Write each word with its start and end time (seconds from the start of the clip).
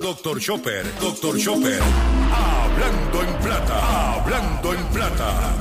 Doctor 0.00 0.40
Chopper, 0.40 0.82
Doctor 0.98 1.36
Chopper. 1.38 1.78
Hablando 2.32 3.22
en 3.22 3.42
plata, 3.42 4.14
hablando 4.14 4.72
en 4.72 4.84
plata. 4.86 5.54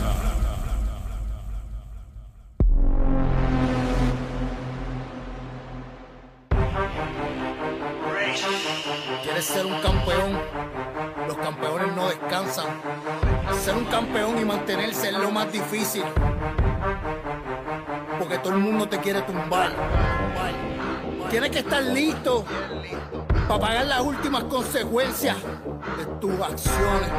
¿Quieres 9.23 9.45
ser 9.45 9.65
un 9.65 9.81
campeón? 9.81 10.39
Los 11.27 11.37
campeones 11.37 11.95
no 11.95 12.07
descansan. 12.07 12.67
Ser 13.61 13.75
un 13.75 13.85
campeón 13.85 14.39
y 14.39 14.45
mantenerse 14.45 15.09
es 15.09 15.15
lo 15.15 15.31
más 15.31 15.51
difícil. 15.51 16.03
Porque 18.17 18.37
todo 18.37 18.53
el 18.53 18.59
mundo 18.59 18.87
te 18.87 18.99
quiere 18.99 19.21
tumbar. 19.23 19.73
Tienes 21.29 21.51
que 21.51 21.59
estar 21.59 21.83
listo 21.83 22.45
para 23.49 23.61
pagar 23.61 23.87
las 23.87 24.01
últimas 24.01 24.43
consecuencias 24.43 25.35
de 25.97 26.05
tus 26.21 26.39
acciones. 26.39 27.09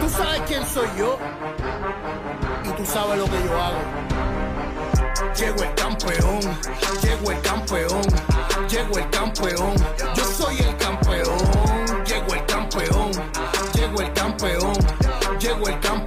Tú 0.00 0.08
sabes 0.10 0.42
quién 0.48 0.66
soy 0.66 0.88
yo 0.98 1.16
y 2.64 2.68
tú 2.70 2.84
sabes 2.84 3.16
lo 3.16 3.24
que 3.26 3.44
yo 3.44 3.62
hago. 3.62 3.78
Llego 5.38 5.62
el 5.62 5.74
campeón, 5.76 6.40
llego 7.02 7.30
el 7.30 7.40
campeón, 7.40 8.02
llego 8.68 8.98
el 8.98 9.10
campeón, 9.10 9.74
yo 10.16 10.24
soy 10.24 10.58
el 10.58 10.76
campeón, 10.76 11.38
llego 12.04 12.34
el 12.34 12.46
campeón, 12.46 13.12
llego 13.74 14.00
el 14.00 14.12
campeón, 14.12 14.72
llego 15.38 15.68
el 15.68 15.80
campeón, 15.80 16.05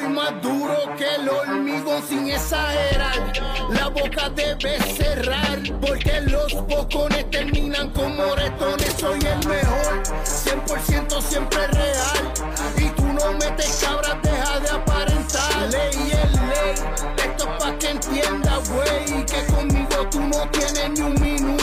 estoy 0.00 0.08
más 0.12 0.42
duro 0.42 0.76
que 0.96 1.14
el 1.16 1.28
hormigón 1.28 2.02
sin 2.02 2.28
exagerar. 2.28 3.32
La 3.70 3.88
boca 3.88 4.30
debe 4.30 4.78
cerrar, 4.94 5.60
porque 5.80 6.20
los 6.22 6.52
bocones 6.66 7.30
terminan 7.30 7.90
como 7.90 8.08
moretones. 8.08 8.94
Soy 8.98 9.18
el 9.18 9.48
mejor, 9.48 10.02
100% 10.24 11.22
siempre 11.22 11.66
real. 11.68 12.32
Y 12.76 12.88
tú 12.90 13.04
no 13.04 13.32
metes 13.32 13.82
cabras, 13.84 14.16
deja 14.22 14.60
de 14.60 14.70
aparentar. 14.70 15.70
Ley 15.70 16.12
es 16.12 16.32
ley, 16.32 16.74
esto 17.16 17.44
es 17.44 17.64
pa' 17.64 17.78
que 17.78 17.90
entienda, 17.90 18.58
güey. 18.68 19.26
Que 19.26 19.44
conmigo 19.52 20.08
tú 20.10 20.20
no 20.20 20.48
tienes 20.50 20.90
ni 20.90 21.00
un 21.00 21.20
minuto 21.20 21.59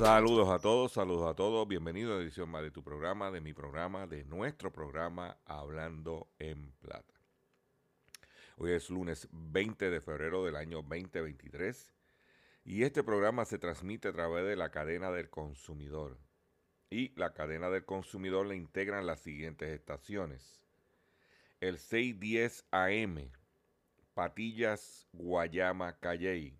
Saludos 0.00 0.48
a 0.48 0.58
todos, 0.58 0.92
saludos 0.92 1.30
a 1.30 1.34
todos. 1.34 1.68
Bienvenidos 1.68 2.18
a 2.18 2.22
edición 2.22 2.48
más 2.48 2.62
de 2.62 2.70
tu 2.70 2.82
programa, 2.82 3.30
de 3.30 3.42
mi 3.42 3.52
programa, 3.52 4.06
de 4.06 4.24
nuestro 4.24 4.72
programa 4.72 5.36
Hablando 5.44 6.26
en 6.38 6.72
Plata. 6.80 7.12
Hoy 8.56 8.72
es 8.72 8.88
lunes 8.88 9.28
20 9.30 9.90
de 9.90 10.00
febrero 10.00 10.42
del 10.42 10.56
año 10.56 10.78
2023 10.78 11.92
y 12.64 12.84
este 12.84 13.04
programa 13.04 13.44
se 13.44 13.58
transmite 13.58 14.08
a 14.08 14.12
través 14.14 14.46
de 14.46 14.56
la 14.56 14.70
cadena 14.70 15.10
del 15.10 15.28
consumidor. 15.28 16.16
Y 16.88 17.12
la 17.16 17.34
cadena 17.34 17.68
del 17.68 17.84
consumidor 17.84 18.46
le 18.46 18.56
integran 18.56 19.06
las 19.06 19.20
siguientes 19.20 19.68
estaciones. 19.68 20.62
El 21.60 21.76
610 21.76 22.64
AM, 22.70 23.30
Patillas, 24.14 25.06
Guayama, 25.12 25.98
Calley. 25.98 26.59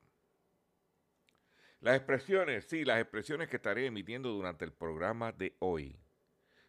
Las 1.81 1.95
expresiones, 1.95 2.65
sí, 2.65 2.85
las 2.85 3.01
expresiones 3.01 3.49
que 3.49 3.55
estaré 3.55 3.87
emitiendo 3.87 4.29
durante 4.29 4.63
el 4.65 4.71
programa 4.71 5.31
de 5.31 5.55
hoy, 5.57 5.97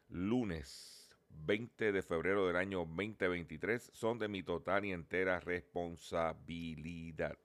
lunes 0.09 1.15
20 1.29 1.93
de 1.93 2.03
febrero 2.03 2.47
del 2.47 2.57
año 2.57 2.79
2023, 2.79 3.91
son 3.93 4.19
de 4.19 4.29
mi 4.29 4.43
total 4.43 4.87
y 4.87 4.93
entera 4.93 5.39
responsabilidad. 5.39 7.37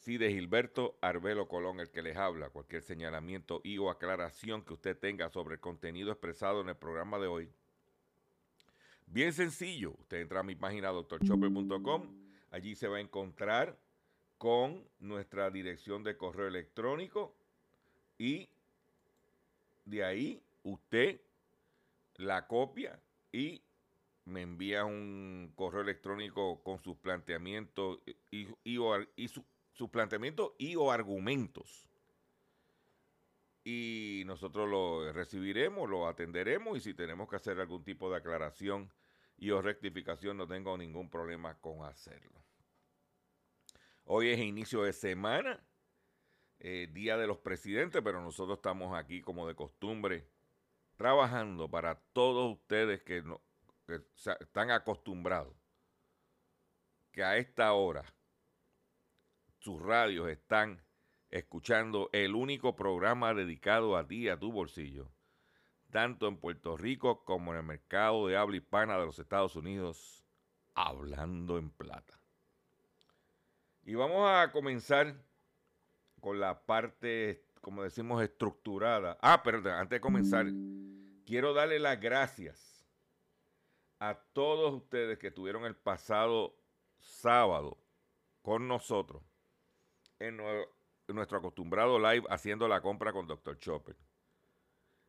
Si 0.00 0.18
de 0.18 0.32
Gilberto 0.32 0.98
Arbelo 1.00 1.46
Colón 1.46 1.78
el 1.78 1.92
que 1.92 2.02
les 2.02 2.16
habla, 2.16 2.50
cualquier 2.50 2.82
señalamiento 2.82 3.62
o 3.78 3.88
aclaración 3.88 4.64
que 4.64 4.74
usted 4.74 4.98
tenga 4.98 5.30
sobre 5.30 5.54
el 5.54 5.60
contenido 5.60 6.10
expresado 6.10 6.62
en 6.62 6.68
el 6.68 6.76
programa 6.76 7.20
de 7.20 7.28
hoy, 7.28 7.48
bien 9.06 9.32
sencillo, 9.32 9.94
usted 10.00 10.16
entra 10.16 10.40
a 10.40 10.42
mi 10.42 10.56
página 10.56 10.90
drchopper.com, 10.90 12.08
allí 12.50 12.74
se 12.74 12.88
va 12.88 12.96
a 12.96 13.00
encontrar 13.00 13.83
con 14.44 14.86
nuestra 14.98 15.50
dirección 15.50 16.04
de 16.04 16.18
correo 16.18 16.46
electrónico 16.46 17.34
y 18.18 18.50
de 19.86 20.04
ahí 20.04 20.42
usted 20.64 21.18
la 22.16 22.46
copia 22.46 23.00
y 23.32 23.62
me 24.26 24.42
envía 24.42 24.84
un 24.84 25.50
correo 25.56 25.80
electrónico 25.80 26.62
con 26.62 26.78
sus 26.78 26.94
planteamientos 26.98 28.00
y, 28.30 28.46
su, 29.28 29.42
sus 29.72 29.88
planteamientos 29.88 30.52
y 30.58 30.76
o 30.76 30.92
argumentos. 30.92 31.88
Y 33.64 34.24
nosotros 34.26 34.68
lo 34.68 35.10
recibiremos, 35.10 35.88
lo 35.88 36.06
atenderemos 36.06 36.76
y 36.76 36.80
si 36.82 36.92
tenemos 36.92 37.30
que 37.30 37.36
hacer 37.36 37.58
algún 37.60 37.82
tipo 37.82 38.10
de 38.10 38.18
aclaración 38.18 38.92
y 39.38 39.52
o 39.52 39.62
rectificación 39.62 40.36
no 40.36 40.46
tengo 40.46 40.76
ningún 40.76 41.08
problema 41.08 41.58
con 41.62 41.82
hacerlo. 41.86 42.43
Hoy 44.06 44.28
es 44.28 44.38
inicio 44.38 44.82
de 44.82 44.92
semana, 44.92 45.66
eh, 46.58 46.88
Día 46.92 47.16
de 47.16 47.26
los 47.26 47.38
Presidentes, 47.38 48.02
pero 48.04 48.20
nosotros 48.20 48.58
estamos 48.58 48.94
aquí 48.96 49.22
como 49.22 49.48
de 49.48 49.54
costumbre 49.54 50.28
trabajando 50.96 51.70
para 51.70 51.98
todos 52.12 52.52
ustedes 52.52 53.02
que, 53.02 53.22
no, 53.22 53.40
que 53.86 54.00
están 54.40 54.70
acostumbrados 54.70 55.56
que 57.12 57.24
a 57.24 57.38
esta 57.38 57.72
hora 57.72 58.04
sus 59.58 59.80
radios 59.80 60.28
están 60.28 60.82
escuchando 61.30 62.10
el 62.12 62.34
único 62.34 62.76
programa 62.76 63.32
dedicado 63.32 63.96
a 63.96 64.06
ti, 64.06 64.28
a 64.28 64.38
tu 64.38 64.52
bolsillo, 64.52 65.10
tanto 65.90 66.28
en 66.28 66.36
Puerto 66.36 66.76
Rico 66.76 67.24
como 67.24 67.52
en 67.52 67.58
el 67.58 67.64
mercado 67.64 68.26
de 68.26 68.36
habla 68.36 68.56
hispana 68.56 68.98
de 68.98 69.06
los 69.06 69.18
Estados 69.18 69.56
Unidos, 69.56 70.26
hablando 70.74 71.56
en 71.56 71.70
plata. 71.70 72.23
Y 73.84 73.94
vamos 73.94 74.28
a 74.28 74.50
comenzar 74.50 75.14
con 76.20 76.40
la 76.40 76.64
parte, 76.64 77.44
como 77.60 77.82
decimos, 77.82 78.22
estructurada. 78.22 79.18
Ah, 79.20 79.42
perdón, 79.42 79.74
antes 79.74 79.96
de 79.96 80.00
comenzar, 80.00 80.46
quiero 81.26 81.52
darle 81.52 81.78
las 81.78 82.00
gracias 82.00 82.86
a 83.98 84.14
todos 84.32 84.72
ustedes 84.74 85.18
que 85.18 85.28
estuvieron 85.28 85.64
el 85.64 85.76
pasado 85.76 86.56
sábado 86.98 87.78
con 88.42 88.68
nosotros 88.68 89.22
en, 90.18 90.40
nuestro 91.08 91.38
acostumbrado 91.38 91.98
live 91.98 92.26
haciendo 92.30 92.68
la 92.68 92.80
compra 92.80 93.12
con 93.12 93.26
Dr. 93.26 93.58
Chopper. 93.58 93.96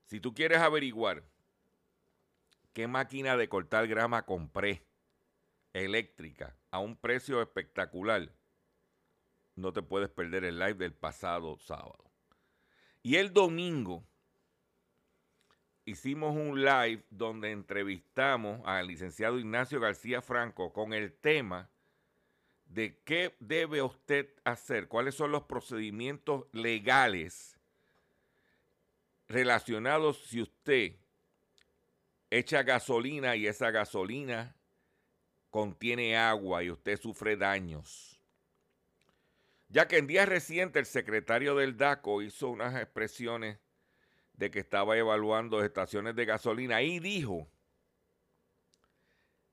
Si 0.03 0.19
tú 0.19 0.33
quieres 0.33 0.59
averiguar 0.59 1.23
qué 2.73 2.87
máquina 2.87 3.37
de 3.37 3.47
cortar 3.47 3.87
grama 3.87 4.25
compré 4.25 4.85
eléctrica 5.73 6.55
a 6.71 6.79
un 6.79 6.95
precio 6.95 7.41
espectacular, 7.41 8.29
no 9.55 9.73
te 9.73 9.81
puedes 9.81 10.09
perder 10.09 10.43
el 10.43 10.59
live 10.59 10.75
del 10.75 10.93
pasado 10.93 11.57
sábado. 11.59 12.03
Y 13.01 13.15
el 13.15 13.33
domingo 13.33 14.03
hicimos 15.85 16.35
un 16.35 16.63
live 16.63 17.03
donde 17.09 17.51
entrevistamos 17.51 18.61
al 18.65 18.87
licenciado 18.87 19.39
Ignacio 19.39 19.79
García 19.79 20.21
Franco 20.21 20.73
con 20.73 20.93
el 20.93 21.13
tema 21.13 21.69
de 22.65 22.99
qué 23.05 23.35
debe 23.39 23.81
usted 23.81 24.27
hacer, 24.43 24.87
cuáles 24.87 25.15
son 25.15 25.31
los 25.31 25.43
procedimientos 25.43 26.45
legales 26.51 27.59
relacionados 29.27 30.17
si 30.25 30.41
usted 30.41 30.95
echa 32.29 32.63
gasolina 32.63 33.35
y 33.35 33.47
esa 33.47 33.71
gasolina 33.71 34.55
contiene 35.49 36.17
agua 36.17 36.63
y 36.63 36.71
usted 36.71 36.99
sufre 36.99 37.37
daños. 37.37 38.14
Ya 39.75 39.89
que 39.89 39.97
en 39.97 40.07
días 40.07 40.29
recientes 40.29 40.79
el 40.79 40.85
secretario 40.85 41.53
del 41.53 41.75
DACO 41.75 42.21
hizo 42.21 42.47
unas 42.47 42.81
expresiones 42.81 43.59
de 44.31 44.49
que 44.49 44.59
estaba 44.59 44.95
evaluando 44.95 45.61
estaciones 45.61 46.15
de 46.15 46.23
gasolina 46.23 46.81
y 46.81 46.99
dijo 46.99 47.49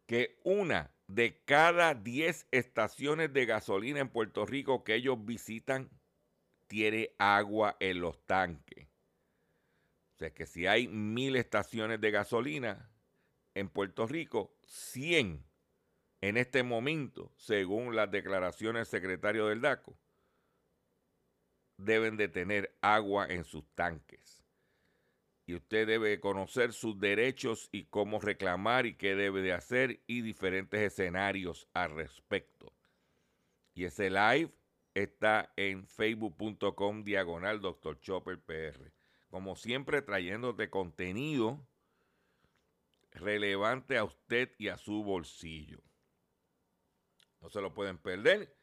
que 0.06 0.38
una 0.44 0.92
de 1.08 1.42
cada 1.44 1.94
10 1.94 2.46
estaciones 2.52 3.32
de 3.32 3.46
gasolina 3.46 3.98
en 3.98 4.10
Puerto 4.10 4.46
Rico 4.46 4.84
que 4.84 4.94
ellos 4.94 5.18
visitan 5.24 5.90
tiene 6.68 7.16
agua 7.18 7.76
en 7.80 8.00
los 8.00 8.24
tanques. 8.24 8.86
O 10.14 10.18
sea 10.18 10.32
que 10.32 10.46
si 10.46 10.68
hay 10.68 10.86
mil 10.86 11.34
estaciones 11.34 12.00
de 12.00 12.12
gasolina 12.12 12.92
en 13.54 13.68
Puerto 13.68 14.06
Rico, 14.06 14.54
100 14.68 15.44
en 16.20 16.36
este 16.36 16.62
momento, 16.62 17.32
según 17.36 17.96
las 17.96 18.08
declaraciones 18.08 18.88
del 18.88 19.00
secretario 19.00 19.48
del 19.48 19.60
DACO, 19.60 19.98
deben 21.84 22.16
de 22.16 22.28
tener 22.28 22.76
agua 22.80 23.26
en 23.28 23.44
sus 23.44 23.64
tanques 23.74 24.42
y 25.46 25.54
usted 25.54 25.86
debe 25.86 26.20
conocer 26.20 26.72
sus 26.72 26.98
derechos 26.98 27.68
y 27.72 27.84
cómo 27.84 28.20
reclamar 28.20 28.86
y 28.86 28.94
qué 28.94 29.14
debe 29.14 29.42
de 29.42 29.52
hacer 29.52 30.00
y 30.06 30.22
diferentes 30.22 30.80
escenarios 30.80 31.68
al 31.74 31.94
respecto. 31.94 32.72
Y 33.74 33.84
ese 33.84 34.10
live 34.10 34.52
está 34.94 35.52
en 35.56 35.86
facebook.com 35.86 37.02
diagonal 37.02 37.60
Dr. 37.60 37.98
Chopper 38.00 38.40
PR. 38.40 38.92
Como 39.30 39.56
siempre 39.56 40.02
trayéndote 40.02 40.70
contenido 40.70 41.66
relevante 43.10 43.98
a 43.98 44.04
usted 44.04 44.52
y 44.58 44.68
a 44.68 44.78
su 44.78 45.02
bolsillo. 45.02 45.82
No 47.40 47.50
se 47.50 47.60
lo 47.60 47.74
pueden 47.74 47.98
perder. 47.98 48.54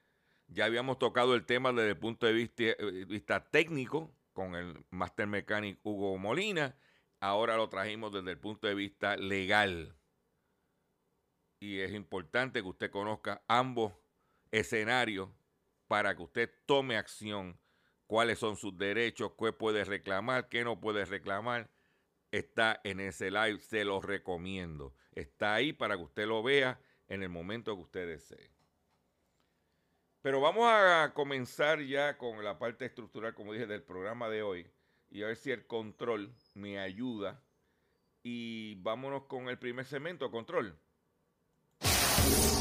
Ya 0.51 0.65
habíamos 0.65 0.97
tocado 0.97 1.35
el 1.35 1.45
tema 1.45 1.71
desde 1.71 1.89
el 1.89 1.97
punto 1.97 2.25
de 2.25 2.33
vista, 2.33 2.63
eh, 2.63 3.05
vista 3.07 3.49
técnico 3.51 4.11
con 4.33 4.55
el 4.55 4.83
Master 4.89 5.27
Mechanic 5.27 5.79
Hugo 5.83 6.17
Molina. 6.17 6.75
Ahora 7.19 7.55
lo 7.55 7.69
trajimos 7.69 8.11
desde 8.11 8.31
el 8.31 8.39
punto 8.39 8.67
de 8.67 8.73
vista 8.73 9.15
legal. 9.15 9.95
Y 11.59 11.79
es 11.79 11.93
importante 11.93 12.61
que 12.61 12.67
usted 12.67 12.89
conozca 12.89 13.43
ambos 13.47 13.93
escenarios 14.51 15.29
para 15.87 16.15
que 16.15 16.23
usted 16.23 16.51
tome 16.65 16.97
acción, 16.97 17.59
cuáles 18.07 18.39
son 18.39 18.55
sus 18.55 18.75
derechos, 18.75 19.33
qué 19.37 19.53
puede 19.53 19.83
reclamar, 19.83 20.49
qué 20.49 20.63
no 20.63 20.79
puede 20.79 21.05
reclamar. 21.05 21.69
Está 22.31 22.79
en 22.83 22.99
ese 22.99 23.29
live, 23.29 23.59
se 23.59 23.83
lo 23.85 24.01
recomiendo. 24.01 24.95
Está 25.11 25.53
ahí 25.53 25.73
para 25.73 25.95
que 25.97 26.03
usted 26.03 26.27
lo 26.27 26.41
vea 26.41 26.79
en 27.07 27.21
el 27.21 27.29
momento 27.29 27.75
que 27.75 27.81
usted 27.81 28.07
desee. 28.07 28.58
Pero 30.21 30.41
vamos 30.41 30.65
a 30.67 31.13
comenzar 31.13 31.81
ya 31.81 32.17
con 32.17 32.43
la 32.43 32.59
parte 32.59 32.85
estructural, 32.85 33.33
como 33.33 33.53
dije, 33.53 33.67
del 33.67 33.83
programa 33.83 34.27
de 34.27 34.41
hoy 34.41 34.69
y 35.09 35.23
a 35.23 35.27
ver 35.27 35.37
si 35.37 35.51
el 35.51 35.65
control 35.65 36.35
me 36.53 36.79
ayuda. 36.79 37.41
Y 38.21 38.75
vámonos 38.81 39.23
con 39.27 39.47
el 39.47 39.57
primer 39.57 39.85
segmento, 39.85 40.29
control. 40.29 40.77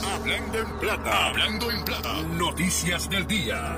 Hablando 0.07 0.59
en 0.59 0.79
plata, 0.79 1.27
hablando 1.27 1.71
en 1.71 1.85
plata, 1.85 2.23
noticias 2.23 3.11
del 3.11 3.27
día. 3.27 3.77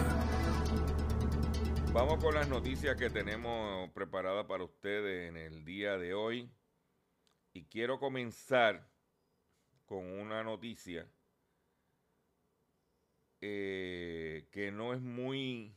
Vamos 1.92 2.22
con 2.22 2.34
las 2.34 2.48
noticias 2.48 2.96
que 2.96 3.10
tenemos 3.10 3.90
preparadas 3.92 4.44
para 4.44 4.62
ustedes 4.62 5.30
en 5.30 5.36
el 5.38 5.64
día 5.64 5.96
de 5.96 6.12
hoy. 6.12 6.50
Y 7.54 7.64
quiero 7.64 7.98
comenzar 7.98 8.88
con 9.86 10.04
una 10.04 10.44
noticia 10.44 11.10
eh, 13.42 14.48
que 14.50 14.70
no 14.70 14.92
es 14.92 15.00
muy 15.00 15.74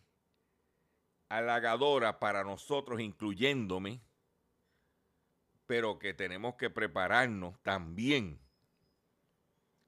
halagadora 1.30 2.20
para 2.20 2.44
nosotros, 2.44 3.00
incluyéndome, 3.00 4.02
pero 5.66 5.98
que 5.98 6.14
tenemos 6.14 6.56
que 6.56 6.70
prepararnos 6.70 7.60
también. 7.62 8.40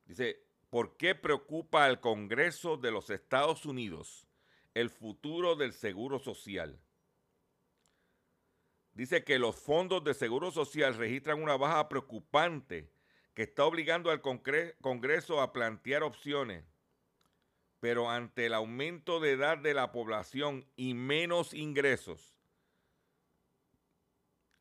Dice, 0.05 0.43
¿por 0.69 0.95
qué 0.97 1.15
preocupa 1.15 1.85
al 1.85 1.99
Congreso 1.99 2.77
de 2.77 2.91
los 2.91 3.09
Estados 3.09 3.65
Unidos 3.65 4.27
el 4.73 4.89
futuro 4.89 5.55
del 5.55 5.73
Seguro 5.73 6.19
Social? 6.19 6.79
Dice 8.93 9.25
que 9.25 9.37
los 9.37 9.57
fondos 9.57 10.03
de 10.05 10.13
Seguro 10.13 10.51
Social 10.51 10.95
registran 10.95 11.43
una 11.43 11.57
baja 11.57 11.89
preocupante 11.89 12.89
que 13.33 13.43
está 13.43 13.65
obligando 13.65 14.09
al 14.09 14.21
Congreso 14.21 15.41
a 15.41 15.51
plantear 15.51 16.03
opciones 16.03 16.63
pero 17.85 18.09
ante 18.09 18.47
el 18.47 18.55
aumento 18.55 19.19
de 19.19 19.33
edad 19.33 19.59
de 19.59 19.75
la 19.75 19.91
población 19.91 20.65
y 20.75 20.95
menos 20.95 21.53
ingresos, 21.53 22.35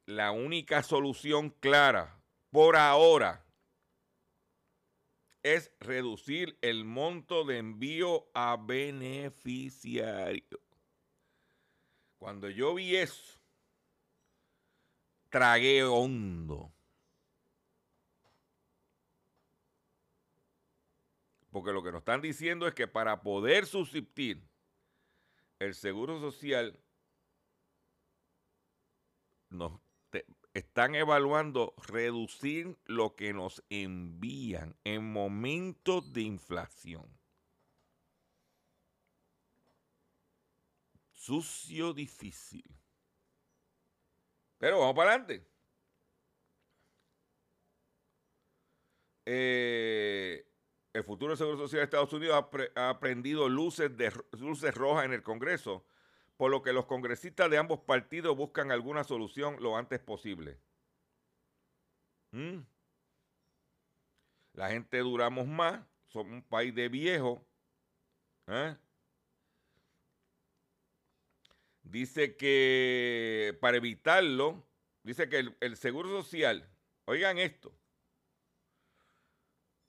la 0.05 0.31
única 0.31 0.83
solución 0.83 1.49
clara 1.49 2.21
por 2.51 2.77
ahora 2.77 3.47
es 5.43 5.73
reducir 5.81 6.59
el 6.61 6.85
monto 6.85 7.45
de 7.45 7.57
envío 7.57 8.29
a 8.35 8.59
beneficiario. 8.61 10.61
Cuando 12.19 12.51
yo 12.51 12.75
vi 12.75 12.97
eso, 12.97 13.41
tragué 15.31 15.83
hondo. 15.83 16.75
Porque 21.55 21.71
lo 21.71 21.85
que 21.85 21.93
nos 21.93 22.01
están 22.01 22.21
diciendo 22.21 22.67
es 22.67 22.75
que 22.75 22.89
para 22.89 23.23
poder 23.23 23.67
subsistir, 23.67 24.45
el 25.61 25.77
Seguro 25.77 26.19
Social 26.19 26.77
nos 29.51 29.81
están 30.53 30.97
evaluando 30.97 31.73
reducir 31.87 32.77
lo 32.87 33.15
que 33.15 33.33
nos 33.33 33.63
envían 33.71 34.75
en 34.83 35.13
momentos 35.13 36.13
de 36.13 36.23
inflación. 36.23 37.07
Sucio, 41.13 41.93
difícil. 41.93 42.65
Pero 44.59 44.81
vamos 44.81 44.97
para 44.97 45.11
adelante. 45.11 45.47
Eh, 49.27 50.51
el 50.95 51.03
futuro 51.03 51.37
Seguro 51.37 51.59
Social 51.59 51.81
de 51.81 51.85
Estados 51.85 52.13
Unidos 52.13 52.47
ha, 52.77 53.01
prendido 53.01 53.49
luces, 53.49 53.95
de, 53.97 54.13
luces 54.39 54.75
rojas 54.75 55.05
en 55.05 55.13
el 55.13 55.25
Congreso, 55.25 55.85
por 56.37 56.51
lo 56.53 56.63
que 56.63 56.73
los 56.73 56.87
congresistas 56.87 57.51
de 57.51 57.59
ambos 57.59 57.81
partidos 57.81 58.37
buscan 58.37 58.71
alguna 58.71 59.03
solución 59.03 59.57
lo 59.61 59.77
antes 59.77 59.99
posible. 59.99 60.57
¿Mm? 62.31 62.61
La 64.53 64.71
gente 64.71 64.99
duramos 64.99 65.49
más, 65.49 65.85
somos 66.07 66.33
un 66.33 66.43
país 66.43 66.73
de 66.73 66.89
viejos. 66.89 67.41
¿eh? 68.47 68.77
Dice 71.83 72.37
que 72.37 73.59
para 73.61 73.79
evitarlo, 73.79 74.65
dice 75.03 75.29
que 75.29 75.55
el 75.59 75.77
Seguro 75.77 76.09
Social, 76.09 76.69
oigan 77.07 77.39
esto, 77.39 77.75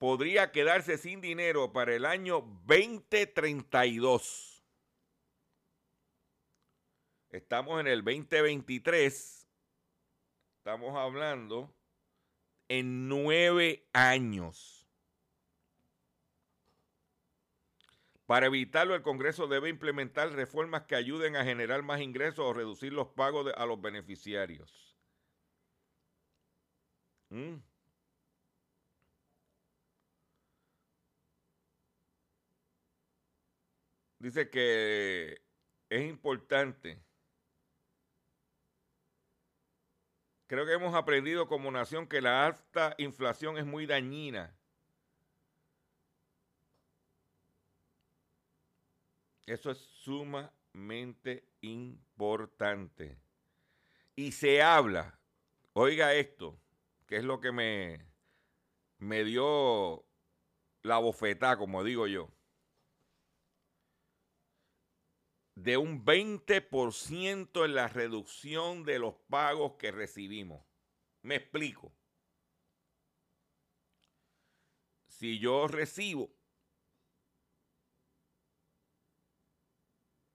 podría 0.05 0.51
quedarse 0.51 0.99
sin 0.99 1.19
dinero 1.19 1.73
para 1.73 1.95
el 1.95 2.05
año 2.05 2.41
2032. 2.67 4.63
Estamos 7.31 7.79
en 7.79 7.87
el 7.87 8.03
2023. 8.03 9.49
Estamos 10.59 10.95
hablando 10.95 11.75
en 12.67 13.07
nueve 13.07 13.87
años. 13.93 14.87
Para 18.27 18.45
evitarlo, 18.45 18.93
el 18.93 19.01
Congreso 19.01 19.47
debe 19.47 19.69
implementar 19.69 20.29
reformas 20.33 20.83
que 20.83 20.93
ayuden 20.93 21.35
a 21.35 21.43
generar 21.43 21.81
más 21.81 21.99
ingresos 21.99 22.45
o 22.45 22.53
reducir 22.53 22.93
los 22.93 23.07
pagos 23.07 23.51
a 23.57 23.65
los 23.65 23.81
beneficiarios. 23.81 24.95
¿Mm? 27.31 27.55
Dice 34.25 34.49
que 34.49 35.39
es 35.87 36.01
importante. 36.09 36.99
Creo 40.47 40.65
que 40.65 40.73
hemos 40.73 40.95
aprendido 40.95 41.47
como 41.47 41.69
nación 41.69 42.07
que 42.07 42.21
la 42.21 42.47
alta 42.47 42.95
inflación 42.97 43.59
es 43.59 43.67
muy 43.67 43.85
dañina 43.85 44.57
Eso 49.45 49.69
es 49.69 49.77
sumamente 49.77 51.47
importante. 51.61 53.19
Y 54.15 54.31
se 54.31 54.63
habla, 54.63 55.19
oiga 55.73 56.15
esto, 56.15 56.59
que 57.05 57.17
es 57.17 57.23
lo 57.23 57.39
que 57.41 57.51
me, 57.51 58.03
me 58.97 59.23
dio 59.23 60.03
la 60.81 60.97
bofetada, 60.97 61.57
como 61.57 61.83
digo 61.83 62.07
yo, 62.07 62.34
de 65.55 65.77
un 65.77 66.05
20% 66.05 67.65
en 67.65 67.75
la 67.75 67.87
reducción 67.87 68.83
de 68.83 68.99
los 68.99 69.15
pagos 69.29 69.73
que 69.79 69.91
recibimos. 69.91 70.63
Me 71.21 71.35
explico. 71.35 71.93
Si 75.07 75.39
yo 75.39 75.67
recibo 75.67 76.29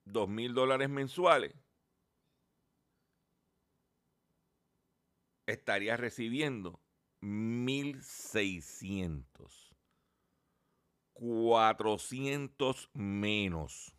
dos 0.05 0.29
mil 0.29 0.55
dólares 0.55 0.89
mensuales, 0.89 1.55
estaría 5.47 5.97
recibiendo 5.97 6.81
mil 7.21 8.03
seiscientos, 8.03 9.75
cuatrocientos 11.13 12.89
menos, 12.95 13.95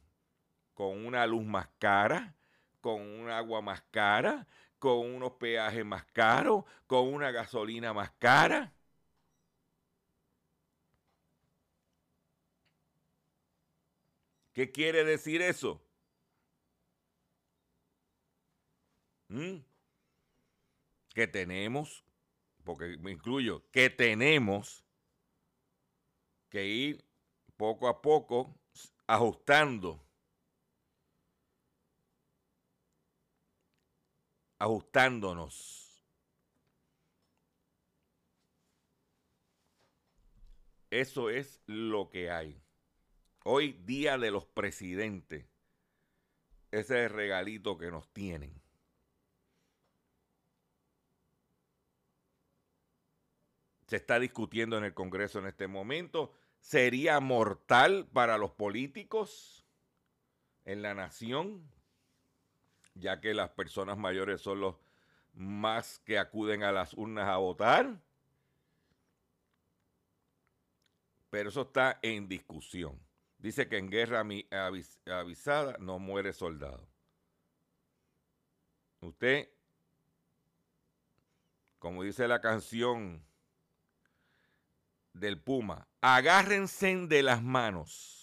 con 0.81 1.05
una 1.05 1.27
luz 1.27 1.45
más 1.45 1.67
cara, 1.77 2.35
con 2.81 3.03
un 3.03 3.29
agua 3.29 3.61
más 3.61 3.83
cara, 3.91 4.47
con 4.79 4.97
unos 5.13 5.33
peajes 5.33 5.85
más 5.85 6.05
caros, 6.05 6.63
con 6.87 7.13
una 7.13 7.29
gasolina 7.29 7.93
más 7.93 8.09
cara. 8.17 8.73
¿Qué 14.53 14.71
quiere 14.71 15.03
decir 15.03 15.43
eso? 15.43 15.79
¿Mm? 19.29 19.57
que 21.13 21.27
tenemos, 21.27 22.03
porque 22.63 22.97
me 22.97 23.11
incluyo, 23.11 23.69
que 23.69 23.91
tenemos 23.91 24.83
que 26.49 26.65
ir 26.65 27.05
poco 27.55 27.87
a 27.87 28.01
poco 28.01 28.59
ajustando, 29.05 30.03
ajustándonos. 34.61 36.05
Eso 40.91 41.31
es 41.31 41.63
lo 41.65 42.09
que 42.09 42.29
hay. 42.29 42.61
Hoy, 43.43 43.71
día 43.71 44.19
de 44.19 44.29
los 44.29 44.45
presidentes, 44.45 45.47
ese 46.69 47.05
es 47.05 47.09
el 47.09 47.09
regalito 47.09 47.79
que 47.79 47.89
nos 47.89 48.07
tienen. 48.13 48.61
se 53.87 53.97
está 53.97 54.21
discutiendo 54.21 54.77
en 54.77 54.85
el 54.85 54.93
Congreso 54.93 55.39
en 55.39 55.47
este 55.47 55.67
momento. 55.67 56.31
¿Sería 56.61 57.19
mortal 57.19 58.07
para 58.13 58.37
los 58.37 58.51
políticos 58.51 59.65
en 60.63 60.81
la 60.81 60.93
nación? 60.93 61.69
Ya 62.95 63.19
que 63.19 63.33
las 63.33 63.49
personas 63.49 63.97
mayores 63.97 64.41
son 64.41 64.61
los 64.61 64.75
más 65.33 65.99
que 66.05 66.19
acuden 66.19 66.63
a 66.63 66.71
las 66.71 66.93
urnas 66.93 67.27
a 67.27 67.37
votar. 67.37 68.01
Pero 71.29 71.49
eso 71.49 71.61
está 71.61 71.99
en 72.01 72.27
discusión. 72.27 72.99
Dice 73.37 73.67
que 73.67 73.77
en 73.77 73.89
guerra 73.89 74.23
avisada 75.05 75.77
no 75.79 75.97
muere 75.97 76.33
soldado. 76.33 76.87
Usted, 78.99 79.49
como 81.79 82.03
dice 82.03 82.27
la 82.27 82.41
canción, 82.41 83.23
del 85.13 85.39
Puma. 85.39 85.87
Agárrense 86.01 86.95
de 87.07 87.23
las 87.23 87.41
manos. 87.41 88.20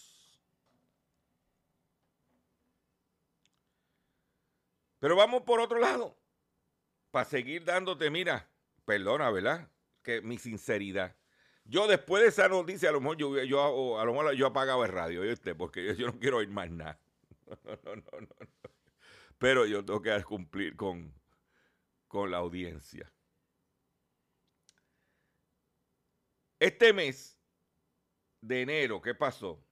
Pero 4.99 5.17
vamos 5.17 5.43
por 5.43 5.61
otro 5.61 5.79
lado. 5.79 6.17
Para 7.11 7.25
seguir 7.25 7.65
dándote, 7.65 8.11
mira, 8.11 8.51
perdona, 8.85 9.31
¿verdad? 9.31 9.71
Que 10.03 10.21
mi 10.21 10.39
sinceridad. 10.39 11.17
Yo 11.65 11.87
después 11.87 12.23
de 12.23 12.31
esa 12.31 12.49
noticia, 12.49 12.89
a 12.89 12.93
lo 12.93 13.01
mejor 13.01 13.17
yo, 13.19 13.43
yo, 13.45 14.01
a 14.01 14.05
lo 14.05 14.13
mejor 14.13 14.35
yo 14.35 14.47
apagaba 14.47 14.87
el 14.87 14.93
radio, 14.93 15.23
porque 15.57 15.95
yo, 15.97 16.07
no 16.07 16.19
quiero 16.19 16.39
oír 16.39 16.51
más 16.51 16.71
nada. 16.71 17.01
No, 17.65 17.97
no, 17.97 18.21
no, 18.21 18.29
Pero 19.39 19.65
yo 19.65 19.83
tengo 19.83 20.03
que 20.03 20.23
cumplir 20.23 20.77
con, 20.77 21.15
con 22.07 22.31
la 22.31 22.39
audiencia. 22.39 23.11
Este 26.61 26.93
mes 26.93 27.41
de 28.43 28.63
enero, 28.63 29.01
¿qué 29.01 29.15
pasó? 29.15 29.65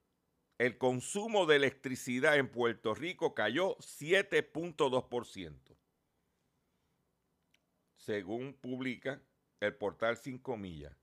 El 0.57 0.79
consumo 0.79 1.45
de 1.45 1.57
electricidad 1.57 2.37
en 2.37 2.49
Puerto 2.49 2.95
Rico 2.95 3.35
cayó 3.35 3.77
7.2%, 3.77 5.77
según 7.95 8.53
publica 8.53 9.21
el 9.59 9.75
portal 9.75 10.17
5 10.17 10.57
millas. 10.57 10.97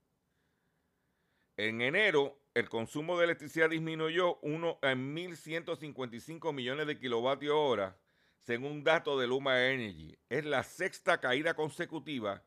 En 1.57 1.83
enero, 1.83 2.41
el 2.55 2.69
consumo 2.69 3.17
de 3.17 3.27
electricidad 3.27 3.71
disminuyó 3.71 4.41
uno 4.43 4.81
en 4.83 5.15
1.155 5.15 6.53
millones 6.53 6.89
de 6.89 6.99
kilovatios 6.99 7.55
hora, 7.57 7.97
según 8.41 8.83
datos 8.83 9.21
de 9.21 9.29
Luma 9.29 9.69
Energy. 9.69 10.19
Es 10.31 10.45
la 10.45 10.65
sexta 10.65 11.21
caída 11.21 11.55
consecutiva 11.55 12.43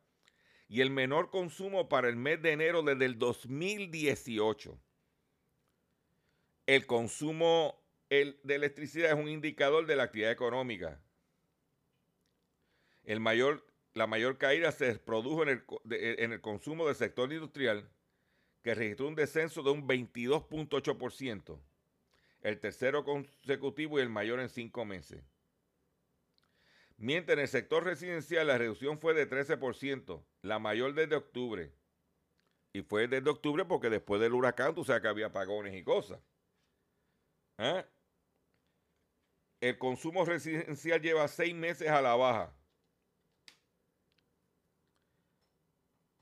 y 0.68 0.82
el 0.82 0.90
menor 0.90 1.30
consumo 1.30 1.88
para 1.88 2.10
el 2.10 2.16
mes 2.16 2.42
de 2.42 2.52
enero 2.52 2.82
desde 2.82 3.06
el 3.06 3.18
2018. 3.18 4.78
El 6.68 6.84
consumo 6.84 7.82
de 8.10 8.54
electricidad 8.54 9.12
es 9.12 9.16
un 9.16 9.30
indicador 9.30 9.86
de 9.86 9.96
la 9.96 10.02
actividad 10.02 10.30
económica. 10.30 11.00
La 13.06 14.06
mayor 14.06 14.36
caída 14.36 14.70
se 14.70 14.98
produjo 14.98 15.44
en 15.44 15.48
el, 15.48 15.64
en 15.90 16.32
el 16.34 16.42
consumo 16.42 16.86
del 16.86 16.94
sector 16.94 17.32
industrial, 17.32 17.88
que 18.62 18.74
registró 18.74 19.08
un 19.08 19.14
descenso 19.14 19.62
de 19.62 19.70
un 19.70 19.88
22.8%, 19.88 21.58
el 22.42 22.60
tercero 22.60 23.02
consecutivo 23.02 23.98
y 23.98 24.02
el 24.02 24.10
mayor 24.10 24.38
en 24.38 24.50
cinco 24.50 24.84
meses. 24.84 25.24
Mientras 26.98 27.38
en 27.38 27.40
el 27.44 27.48
sector 27.48 27.82
residencial 27.82 28.46
la 28.46 28.58
reducción 28.58 28.98
fue 28.98 29.14
de 29.14 29.26
13%, 29.26 30.22
la 30.42 30.58
mayor 30.58 30.92
desde 30.92 31.16
octubre. 31.16 31.72
Y 32.74 32.82
fue 32.82 33.08
desde 33.08 33.30
octubre 33.30 33.64
porque 33.64 33.88
después 33.88 34.20
del 34.20 34.34
huracán 34.34 34.74
tú 34.74 34.84
sabes 34.84 35.00
que 35.00 35.08
había 35.08 35.28
apagones 35.28 35.74
y 35.74 35.82
cosas. 35.82 36.20
¿Ah? 37.58 37.84
El 39.60 39.76
consumo 39.76 40.24
residencial 40.24 41.00
lleva 41.00 41.26
seis 41.26 41.54
meses 41.54 41.88
a 41.88 42.00
la 42.00 42.14
baja. 42.14 42.54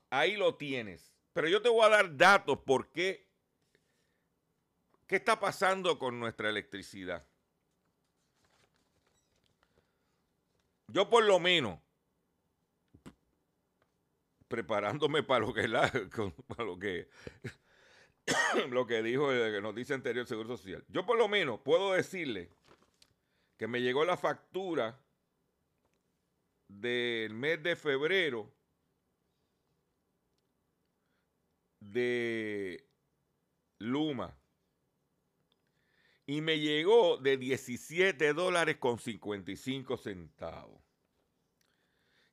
Ahí 0.09 0.35
lo 0.35 0.55
tienes. 0.55 1.13
Pero 1.33 1.47
yo 1.47 1.61
te 1.61 1.69
voy 1.69 1.85
a 1.85 1.89
dar 1.89 2.17
datos 2.17 2.59
por 2.59 2.91
qué. 2.91 3.27
¿Qué 5.05 5.17
está 5.17 5.39
pasando 5.39 5.99
con 5.99 6.19
nuestra 6.19 6.49
electricidad? 6.49 7.25
Yo 10.87 11.09
por 11.09 11.23
lo 11.23 11.39
menos, 11.39 11.79
preparándome 14.47 15.21
para 15.21 15.45
lo 15.45 15.53
que, 15.53 15.67
la, 15.67 15.91
para 16.47 16.63
lo 16.63 16.79
que, 16.79 17.09
lo 18.69 18.85
que 18.85 19.01
dijo 19.01 19.31
el 19.31 19.61
noticia 19.61 19.95
anterior 19.95 20.27
Seguro 20.27 20.55
Social, 20.57 20.83
yo 20.89 21.05
por 21.05 21.17
lo 21.17 21.27
menos 21.27 21.59
puedo 21.61 21.93
decirle 21.93 22.49
que 23.57 23.67
me 23.67 23.81
llegó 23.81 24.05
la 24.05 24.17
factura 24.17 24.99
del 26.67 27.33
mes 27.33 27.63
de 27.63 27.75
febrero 27.75 28.51
de 31.79 32.85
Luma 33.79 34.37
y 36.25 36.41
me 36.41 36.59
llegó 36.59 37.17
de 37.17 37.37
17 37.37 38.33
dólares 38.33 38.77
con 38.77 38.99
55 38.99 39.95
centavos. 39.97 40.81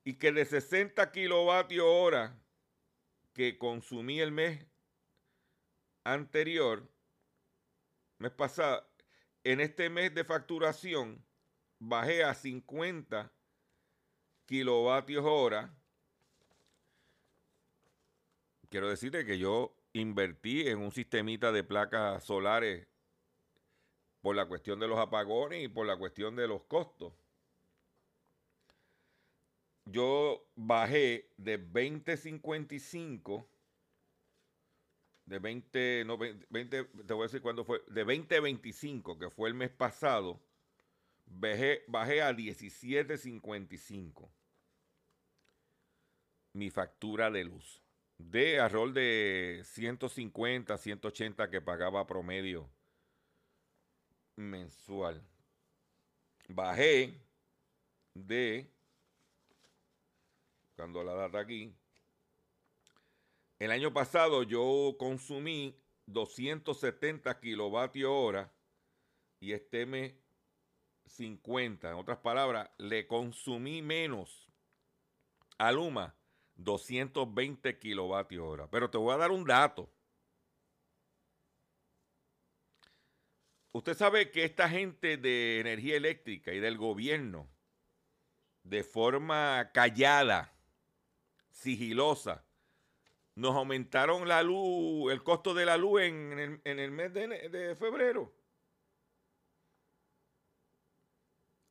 Y 0.03 0.15
que 0.15 0.33
de 0.33 0.45
60 0.45 1.11
kilovatios 1.11 1.85
hora 1.87 2.37
que 3.33 3.57
consumí 3.57 4.19
el 4.19 4.31
mes 4.31 4.65
anterior, 6.05 6.87
mes 8.19 8.31
pasado, 8.31 8.87
en 9.43 9.59
este 9.59 9.89
mes 9.89 10.13
de 10.15 10.23
facturación 10.23 11.25
bajé 11.79 12.23
a 12.23 12.33
50 12.33 13.33
kilovatios 14.45 15.25
hora. 15.25 15.75
Quiero 18.69 18.89
decirte 18.89 19.25
que 19.25 19.37
yo 19.37 19.75
invertí 19.93 20.67
en 20.67 20.79
un 20.79 20.91
sistemita 20.91 21.51
de 21.51 21.63
placas 21.63 22.23
solares 22.23 22.87
por 24.21 24.35
la 24.35 24.47
cuestión 24.47 24.79
de 24.79 24.87
los 24.87 24.99
apagones 24.99 25.63
y 25.63 25.67
por 25.67 25.85
la 25.85 25.97
cuestión 25.97 26.35
de 26.35 26.47
los 26.47 26.63
costos. 26.65 27.13
Yo 29.85 30.47
bajé 30.55 31.31
de 31.37 31.57
2055 31.57 33.47
de 35.25 35.39
20, 35.39 36.03
no, 36.05 36.17
20, 36.17 36.83
te 36.83 37.13
voy 37.13 37.23
a 37.23 37.27
decir 37.27 37.41
cuándo 37.41 37.65
fue, 37.65 37.81
de 37.87 38.03
2025, 38.03 39.17
que 39.17 39.29
fue 39.29 39.49
el 39.49 39.55
mes 39.55 39.71
pasado, 39.71 40.39
bajé, 41.25 41.83
bajé 41.87 42.21
a 42.21 42.31
17.55 42.31 44.29
mi 46.53 46.69
factura 46.69 47.29
de 47.29 47.43
luz. 47.43 47.81
De 48.17 48.61
a 48.61 48.69
rol 48.69 48.93
de 48.93 49.61
150, 49.65 50.77
180 50.77 51.49
que 51.49 51.61
pagaba 51.61 52.07
promedio 52.07 52.69
mensual. 54.37 55.21
Bajé 56.47 57.19
de, 58.13 58.71
cuando 60.77 61.03
la 61.03 61.13
data 61.13 61.39
aquí, 61.39 61.75
el 63.59 63.71
año 63.71 63.93
pasado 63.93 64.43
yo 64.43 64.95
consumí 64.97 65.79
270 66.07 67.39
kilovatios 67.39 68.11
hora 68.11 68.53
y 69.39 69.53
este 69.53 69.85
mes 69.85 70.13
50. 71.05 71.91
En 71.91 71.95
otras 71.95 72.17
palabras, 72.19 72.69
le 72.77 73.07
consumí 73.07 73.81
menos 73.81 74.47
a 75.57 75.71
Luma 75.71 76.15
220 76.55 77.77
kilovatios 77.79 78.43
hora. 78.43 78.69
Pero 78.69 78.89
te 78.89 78.97
voy 78.97 79.13
a 79.13 79.17
dar 79.17 79.31
un 79.31 79.45
dato. 79.45 79.89
Usted 83.71 83.93
sabe 83.93 84.31
que 84.31 84.45
esta 84.45 84.69
gente 84.69 85.17
de 85.17 85.59
energía 85.59 85.97
eléctrica 85.97 86.53
y 86.53 86.59
del 86.59 86.77
gobierno, 86.77 87.49
de 88.63 88.83
forma 88.83 89.69
callada, 89.73 90.57
sigilosa, 91.51 92.44
nos 93.35 93.53
aumentaron 93.55 94.27
la 94.27 94.41
luz, 94.41 95.11
el 95.11 95.21
costo 95.21 95.53
de 95.53 95.65
la 95.65 95.77
luz 95.77 96.01
en, 96.01 96.61
el, 96.63 96.91
mes 96.91 97.13
de, 97.13 97.75
febrero. 97.77 98.33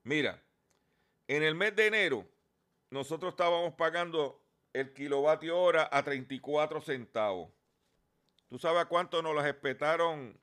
Mira, 0.02 0.42
en 1.26 1.42
el 1.42 1.54
mes 1.54 1.75
de 1.75 1.87
enero 1.87 2.28
nosotros 2.90 3.33
estábamos 3.33 3.73
pagando 3.75 4.42
el 4.75 4.92
kilovatio 4.92 5.59
hora 5.59 5.88
a 5.90 6.02
34 6.02 6.83
centavos. 6.83 7.50
¿Tú 8.49 8.59
sabes 8.59 8.83
a 8.83 8.87
cuánto 8.87 9.23
nos 9.23 9.35
las 9.35 9.44
respetaron 9.44 10.38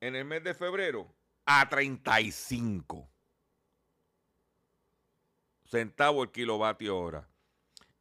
en 0.00 0.16
el 0.16 0.24
mes 0.24 0.42
de 0.42 0.54
febrero? 0.54 1.14
A 1.44 1.68
35 1.68 3.08
centavos 5.66 6.26
el 6.26 6.32
kilovatio 6.32 6.98
hora. 6.98 7.28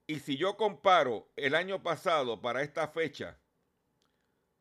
Y 0.07 0.19
si 0.19 0.37
yo 0.37 0.55
comparo 0.55 1.27
el 1.35 1.53
año 1.53 1.83
pasado 1.83 2.41
para 2.41 2.63
esta 2.63 2.87
fecha, 2.87 3.37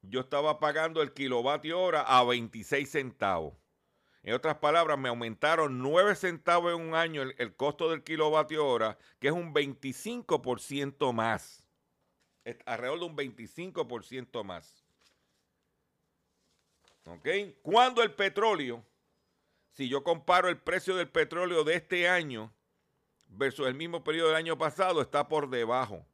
yo 0.03 0.21
estaba 0.21 0.59
pagando 0.59 1.03
el 1.03 1.13
kilovatio 1.13 1.81
hora 1.81 2.03
a 2.03 2.25
26 2.25 2.91
centavos. 2.91 3.55
En 4.25 4.35
otras 4.35 4.57
palabras, 4.57 4.99
me 4.99 5.09
aumentaron 5.09 5.81
9 5.81 6.17
centavos 6.17 6.75
en 6.75 6.81
un 6.81 6.97
año 6.97 7.23
el, 7.23 7.55
costo 7.55 7.89
del 7.89 8.03
kilovatio 8.03 8.67
hora, 8.67 8.99
que 9.21 9.29
es 9.29 9.33
un 9.33 9.55
25% 9.55 11.13
más. 11.13 11.65
alrededor 12.65 12.99
de 12.99 13.05
un 13.07 13.17
25% 13.17 14.43
más. 14.43 14.85
¿Ok? 17.05 17.29
Cuando 17.63 18.03
el 18.03 18.13
petróleo, 18.13 18.85
si 19.71 19.89
yo 19.89 20.03
comparo 20.03 20.49
el 20.49 20.59
precio 20.59 20.97
del 20.97 21.09
petróleo 21.09 21.63
de 21.63 21.77
este 21.77 22.09
año 22.09 22.53
versus 23.29 23.67
el 23.67 23.75
mismo 23.75 24.03
periodo 24.03 24.29
del 24.29 24.37
año 24.37 24.59
pasado 24.59 25.01
está 25.01 25.29
por 25.29 25.49
debajo. 25.49 26.07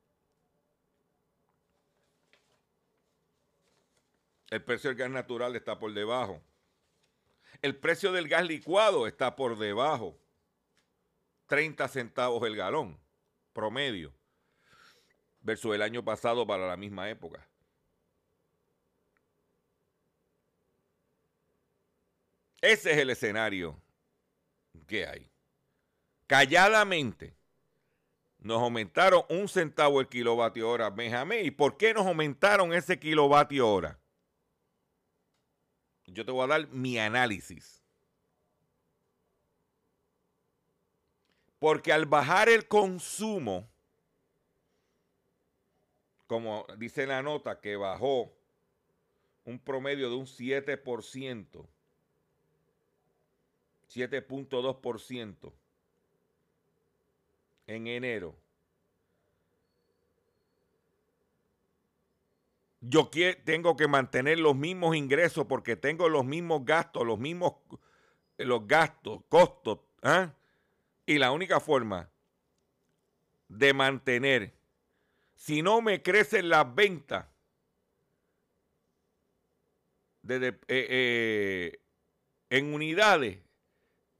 El 4.50 4.62
precio 4.62 4.90
del 4.90 4.98
gas 4.98 5.10
natural 5.10 5.56
está 5.56 5.78
por 5.78 5.94
debajo. 5.94 6.42
El 7.62 7.76
precio 7.76 8.12
del 8.12 8.28
gas 8.28 8.46
licuado 8.46 9.06
está 9.06 9.34
por 9.34 9.56
debajo. 9.58 10.18
30 11.46 11.88
centavos 11.88 12.46
el 12.46 12.56
galón 12.56 12.98
promedio 13.52 14.12
versus 15.40 15.74
el 15.74 15.82
año 15.82 16.04
pasado 16.04 16.46
para 16.46 16.66
la 16.66 16.76
misma 16.76 17.08
época. 17.08 17.46
Ese 22.60 22.92
es 22.92 22.98
el 22.98 23.10
escenario 23.10 23.80
que 24.86 25.06
hay 25.06 25.31
calladamente 26.32 27.36
nos 28.38 28.62
aumentaron 28.62 29.22
un 29.28 29.46
centavo 29.48 30.00
el 30.00 30.08
kilovatio 30.08 30.66
hora. 30.70 30.88
Benjamín, 30.88 31.44
¿y 31.44 31.50
por 31.50 31.76
qué 31.76 31.92
nos 31.92 32.06
aumentaron 32.06 32.72
ese 32.72 32.98
kilovatio 32.98 33.68
hora? 33.68 34.00
Yo 36.06 36.24
te 36.24 36.32
voy 36.32 36.44
a 36.44 36.46
dar 36.46 36.68
mi 36.68 36.98
análisis. 36.98 37.82
Porque 41.58 41.92
al 41.92 42.06
bajar 42.06 42.48
el 42.48 42.66
consumo, 42.66 43.68
como 46.26 46.64
dice 46.78 47.06
la 47.06 47.22
nota, 47.22 47.60
que 47.60 47.76
bajó 47.76 48.32
un 49.44 49.58
promedio 49.58 50.08
de 50.08 50.16
un 50.16 50.24
7%, 50.24 51.68
7.2%, 53.86 55.52
en 57.66 57.86
enero. 57.86 58.36
Yo 62.80 63.10
tengo 63.44 63.76
que 63.76 63.86
mantener 63.86 64.40
los 64.40 64.56
mismos 64.56 64.96
ingresos 64.96 65.46
porque 65.46 65.76
tengo 65.76 66.08
los 66.08 66.24
mismos 66.24 66.64
gastos, 66.64 67.06
los 67.06 67.18
mismos 67.18 67.54
los 68.38 68.66
gastos, 68.66 69.20
costos. 69.28 69.78
¿ah? 70.02 70.32
Y 71.06 71.18
la 71.18 71.30
única 71.30 71.60
forma 71.60 72.08
de 73.48 73.72
mantener, 73.72 74.54
si 75.34 75.62
no 75.62 75.80
me 75.80 76.02
crecen 76.02 76.48
las 76.48 76.74
ventas 76.74 77.26
de, 80.22 80.48
eh, 80.48 80.56
eh, 80.68 81.80
en 82.50 82.74
unidades, 82.74 83.38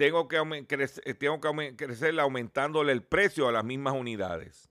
tengo 0.03 0.27
que, 0.27 0.67
crecer, 0.67 1.05
eh, 1.07 1.15
tengo 1.15 1.41
que 1.41 1.47
aumentándole 2.19 2.91
el 2.91 3.05
precio 3.05 3.47
a 3.47 3.53
las 3.53 3.62
mismas 3.62 3.95
unidades. 3.95 4.69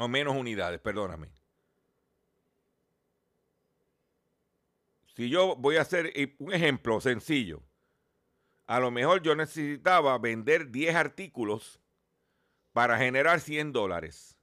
O 0.00 0.08
menos 0.08 0.34
unidades, 0.34 0.80
perdóname. 0.80 1.30
Si 5.14 5.30
yo 5.30 5.54
voy 5.54 5.76
a 5.76 5.82
hacer 5.82 6.12
un 6.40 6.52
ejemplo 6.52 7.00
sencillo, 7.00 7.62
a 8.66 8.80
lo 8.80 8.90
mejor 8.90 9.22
yo 9.22 9.36
necesitaba 9.36 10.18
vender 10.18 10.72
10 10.72 10.96
artículos 10.96 11.80
para 12.72 12.98
generar 12.98 13.38
100 13.38 13.72
dólares. 13.72 14.36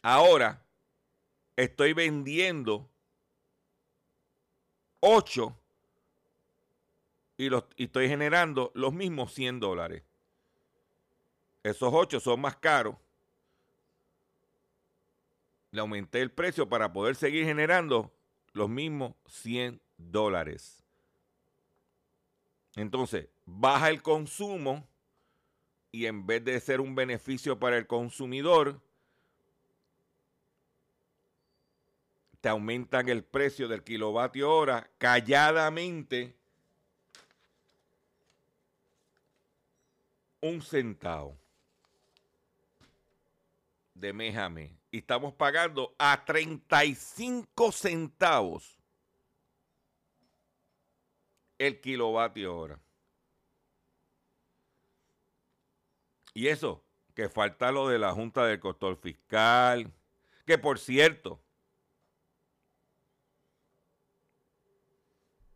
Ahora 0.00 0.66
estoy 1.56 1.92
vendiendo 1.92 2.95
8 5.08 5.56
y, 7.36 7.48
los, 7.48 7.64
estoy 7.76 8.08
generando 8.08 8.72
los 8.74 8.92
mismos 8.92 9.32
100 9.34 9.60
dólares. 9.60 10.02
Esos 11.62 11.90
8 11.92 12.18
son 12.18 12.40
más 12.40 12.56
caros. 12.56 12.96
Le 15.70 15.80
aumenté 15.80 16.22
el 16.22 16.32
precio 16.32 16.68
para 16.68 16.92
poder 16.92 17.14
seguir 17.14 17.44
generando 17.44 18.12
los 18.52 18.68
mismos 18.68 19.14
100 19.28 19.80
dólares. 19.96 20.82
Entonces, 22.74 23.28
baja 23.44 23.90
el 23.90 24.02
consumo 24.02 24.88
y 25.92 26.06
en 26.06 26.26
vez 26.26 26.44
de 26.44 26.58
ser 26.58 26.80
un 26.80 26.96
beneficio 26.96 27.60
para 27.60 27.78
el 27.78 27.86
consumidor, 27.86 28.80
te 32.46 32.50
aumentan 32.50 33.08
el 33.08 33.24
precio 33.24 33.66
del 33.66 33.82
kilovatio 33.82 34.48
hora 34.48 34.88
calladamente 34.98 36.32
un 40.40 40.62
centavo 40.62 41.36
de 43.94 44.12
mes 44.12 44.36
a 44.36 44.48
mes. 44.48 44.70
Y 44.92 44.98
estamos 44.98 45.34
pagando 45.34 45.96
a 45.98 46.24
35 46.24 47.72
centavos 47.72 48.78
el 51.58 51.80
kilovatio 51.80 52.56
hora. 52.56 52.80
Y 56.32 56.46
eso, 56.46 56.84
que 57.12 57.28
falta 57.28 57.72
lo 57.72 57.88
de 57.88 57.98
la 57.98 58.12
Junta 58.12 58.46
del 58.46 58.60
Control 58.60 58.96
Fiscal, 58.98 59.92
que 60.46 60.58
por 60.58 60.78
cierto, 60.78 61.40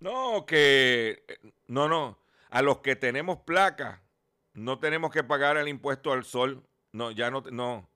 no, 0.01 0.47
que, 0.47 1.25
no, 1.67 1.89
no, 1.89 2.19
a 2.51 2.63
los 2.63 2.79
que 2.79 2.97
tenemos 2.97 3.39
placa, 3.39 4.03
no 4.55 4.79
tenemos 4.79 5.13
que 5.13 5.23
pagar 5.23 5.57
el 5.57 5.69
impuesto 5.69 6.13
al 6.13 6.25
sol, 6.25 6.67
no, 6.93 7.11
ya 7.11 7.31
no, 7.31 7.43
no, 7.53 7.89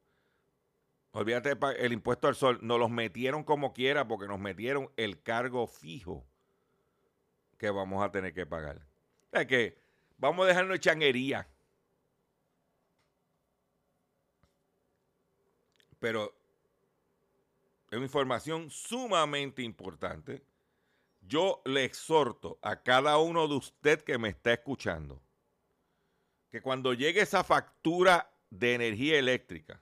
olvídate 1.12 1.57
el 1.79 1.93
impuesto 1.93 2.29
al 2.29 2.35
sol, 2.35 2.59
nos 2.62 2.79
los 2.79 2.90
metieron 2.90 3.43
como 3.43 3.73
quiera 3.73 4.07
porque 4.07 4.29
nos 4.29 4.38
metieron 4.38 4.90
el 4.97 5.23
cargo 5.23 5.67
fijo 5.67 6.25
que 7.59 7.71
vamos 7.71 8.05
a 8.05 8.11
tener 8.11 8.35
que 8.35 8.47
pagar. 8.47 8.87
Es 9.33 9.47
que 9.47 9.79
vamos 10.19 10.45
a 10.45 10.49
dejarnos 10.49 10.81
changuería. 10.81 11.49
Pero 15.99 16.35
es 17.90 17.97
una 17.97 18.05
información 18.05 18.69
sumamente 18.71 19.62
importante. 19.62 20.43
Yo 21.26 21.62
le 21.64 21.84
exhorto 21.84 22.58
a 22.62 22.82
cada 22.82 23.18
uno 23.18 23.48
de 23.48 23.54
usted 23.54 24.02
que 24.02 24.18
me 24.18 24.28
está 24.28 24.52
escuchando 24.52 25.20
que 26.50 26.60
cuando 26.60 26.92
llegue 26.92 27.20
esa 27.20 27.42
factura 27.42 28.30
de 28.50 28.74
energía 28.74 29.18
eléctrica, 29.18 29.80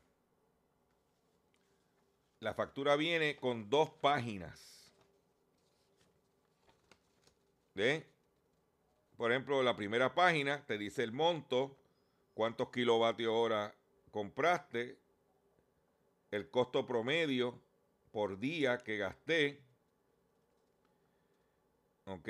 la 2.41 2.55
factura 2.55 2.97
viene 2.97 3.37
con 3.37 3.69
dos 3.69 3.91
páginas. 3.91 4.91
¿Ve? 7.75 8.07
Por 9.17 9.31
ejemplo, 9.31 9.63
la 9.63 9.77
primera 9.77 10.15
página 10.15 10.65
te 10.67 10.79
dice 10.79 11.05
el 11.05 11.13
monto, 11.13 11.77
cuántos 12.35 12.71
kilovatios 12.71 13.33
hora 13.33 13.75
compraste, 14.11 14.99
el 16.31 16.49
costo 16.51 16.87
promedio 16.87 17.61
por 18.11 18.39
día 18.39 18.79
que 18.79 18.97
gasté. 18.97 19.63
¿Ok? 22.07 22.29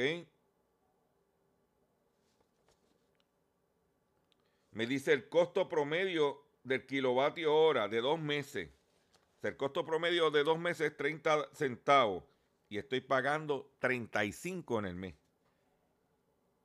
Me 4.73 4.87
dice 4.87 5.13
el 5.13 5.29
costo 5.29 5.69
promedio 5.69 6.43
del 6.65 6.87
kilovatio 6.87 7.55
hora 7.55 7.89
de 7.89 8.01
dos 8.01 8.19
meses. 8.19 8.71
el 9.43 9.57
costo 9.57 9.85
promedio 9.85 10.31
de 10.31 10.45
dos 10.45 10.59
meses 10.59 10.93
es 10.93 10.97
30 10.97 11.49
centavos 11.53 12.25
y 12.69 12.79
estoy 12.79 13.01
pagando 13.01 13.71
35 13.81 14.79
en 14.79 14.85
el 14.87 14.95
mes. 14.95 15.15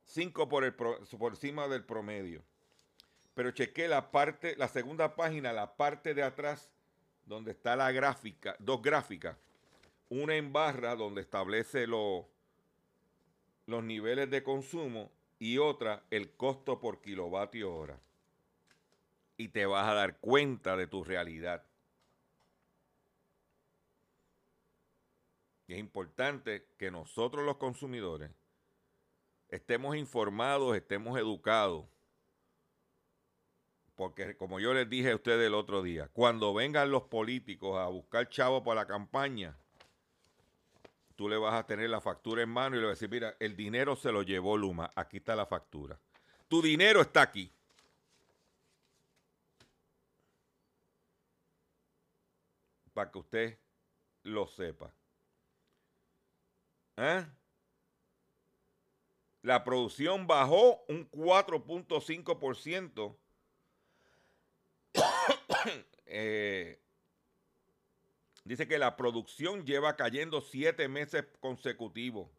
5 0.04 0.48
por, 0.48 0.64
el, 0.64 0.74
por 0.74 1.32
encima 1.32 1.68
del 1.68 1.84
promedio. 1.84 2.42
Pero 3.34 3.50
chequé 3.50 3.88
la 3.88 4.10
parte, 4.10 4.56
la 4.56 4.68
segunda 4.68 5.14
página, 5.14 5.52
la 5.52 5.76
parte 5.76 6.14
de 6.14 6.22
atrás 6.22 6.70
donde 7.26 7.50
está 7.50 7.76
la 7.76 7.92
gráfica, 7.92 8.56
dos 8.58 8.80
gráficas, 8.80 9.36
una 10.08 10.34
en 10.34 10.52
barra 10.52 10.96
donde 10.96 11.20
establece 11.20 11.86
los 13.68 13.84
niveles 13.84 14.30
de 14.30 14.42
consumo 14.42 15.12
y 15.38 15.58
otra 15.58 16.02
el 16.10 16.32
costo 16.32 16.80
por 16.80 17.02
kilovatio 17.02 17.72
hora. 17.72 18.00
Y 19.36 19.48
te 19.48 19.66
vas 19.66 19.86
a 19.86 19.94
dar 19.94 20.18
cuenta 20.18 20.74
de 20.74 20.86
tu 20.86 21.04
realidad. 21.04 21.62
Es 25.68 25.78
importante 25.78 26.66
que 26.78 26.90
nosotros 26.90 27.44
los 27.44 27.58
consumidores 27.58 28.30
estemos 29.50 29.96
informados, 29.96 30.74
estemos 30.74 31.18
educados 31.18 31.84
porque 33.96 34.36
como 34.36 34.60
yo 34.60 34.72
les 34.74 34.88
dije 34.88 35.10
a 35.10 35.16
ustedes 35.16 35.48
el 35.48 35.54
otro 35.54 35.82
día, 35.82 36.08
cuando 36.12 36.54
vengan 36.54 36.88
los 36.88 37.02
políticos 37.02 37.76
a 37.78 37.88
buscar 37.88 38.28
chavo 38.28 38.62
para 38.62 38.82
la 38.82 38.86
campaña, 38.86 39.58
tú 41.18 41.28
le 41.28 41.36
vas 41.36 41.52
a 41.54 41.66
tener 41.66 41.90
la 41.90 42.00
factura 42.00 42.44
en 42.44 42.48
mano 42.48 42.76
y 42.76 42.78
le 42.78 42.84
vas 42.84 42.92
a 42.92 42.94
decir, 42.94 43.10
mira, 43.10 43.34
el 43.40 43.56
dinero 43.56 43.96
se 43.96 44.12
lo 44.12 44.22
llevó 44.22 44.56
Luma, 44.56 44.92
aquí 44.94 45.16
está 45.16 45.34
la 45.34 45.46
factura. 45.46 45.98
Tu 46.46 46.62
dinero 46.62 47.00
está 47.00 47.22
aquí. 47.22 47.52
Para 52.94 53.10
que 53.10 53.18
usted 53.18 53.58
lo 54.22 54.46
sepa. 54.46 54.94
¿Eh? 56.98 57.26
La 59.42 59.64
producción 59.64 60.28
bajó 60.28 60.84
un 60.86 61.10
4.5% 61.10 63.16
Eh, 66.10 66.80
dice 68.48 68.66
que 68.66 68.78
la 68.78 68.96
producción 68.96 69.64
lleva 69.66 69.96
cayendo 69.96 70.40
siete 70.40 70.88
meses 70.88 71.26
consecutivos. 71.40 72.30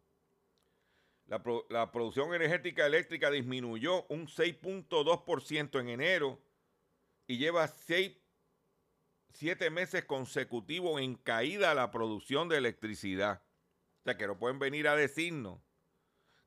La, 1.26 1.92
producción 1.92 2.34
energética 2.34 2.84
eléctrica 2.84 3.30
disminuyó 3.30 4.04
un 4.08 4.26
6.2% 4.26 5.80
en 5.80 5.88
enero 5.88 6.40
y 7.28 7.38
lleva 7.38 7.68
seis, 7.68 8.16
siete 9.32 9.70
meses 9.70 10.04
consecutivos 10.04 11.00
en 11.00 11.14
caída 11.14 11.72
la 11.74 11.92
producción 11.92 12.48
de 12.48 12.56
electricidad. 12.56 13.44
O 14.00 14.02
sea, 14.02 14.16
que 14.16 14.26
no 14.26 14.40
pueden 14.40 14.58
venir 14.58 14.88
a 14.88 14.96
decirnos 14.96 15.60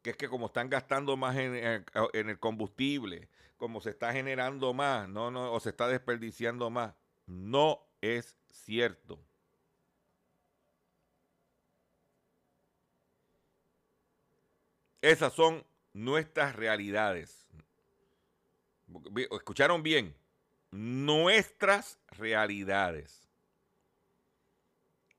que 0.01 0.09
es 0.09 0.17
que 0.17 0.27
como 0.27 0.47
están 0.47 0.69
gastando 0.69 1.15
más 1.15 1.37
en, 1.37 1.55
en, 1.55 2.29
el 2.29 2.37
combustible, 2.37 3.29
como 3.55 3.79
se 3.79 3.91
está 3.91 4.11
generando 4.11 4.73
más, 4.73 5.07
no, 5.07 5.31
no, 5.31 5.53
o 5.53 5.61
se 5.61 5.69
está 5.69 5.87
desperdiciando 5.87 6.69
más. 6.69 6.93
No 7.25 7.87
es 8.01 8.37
cierto. 8.51 9.25
Esas 15.03 15.33
son 15.33 15.65
nuestras 15.91 16.55
realidades. 16.55 17.45
¿Escucharon 19.31 19.83
bien? 19.83 20.15
Nuestras 20.71 21.99
realidades. 22.07 23.27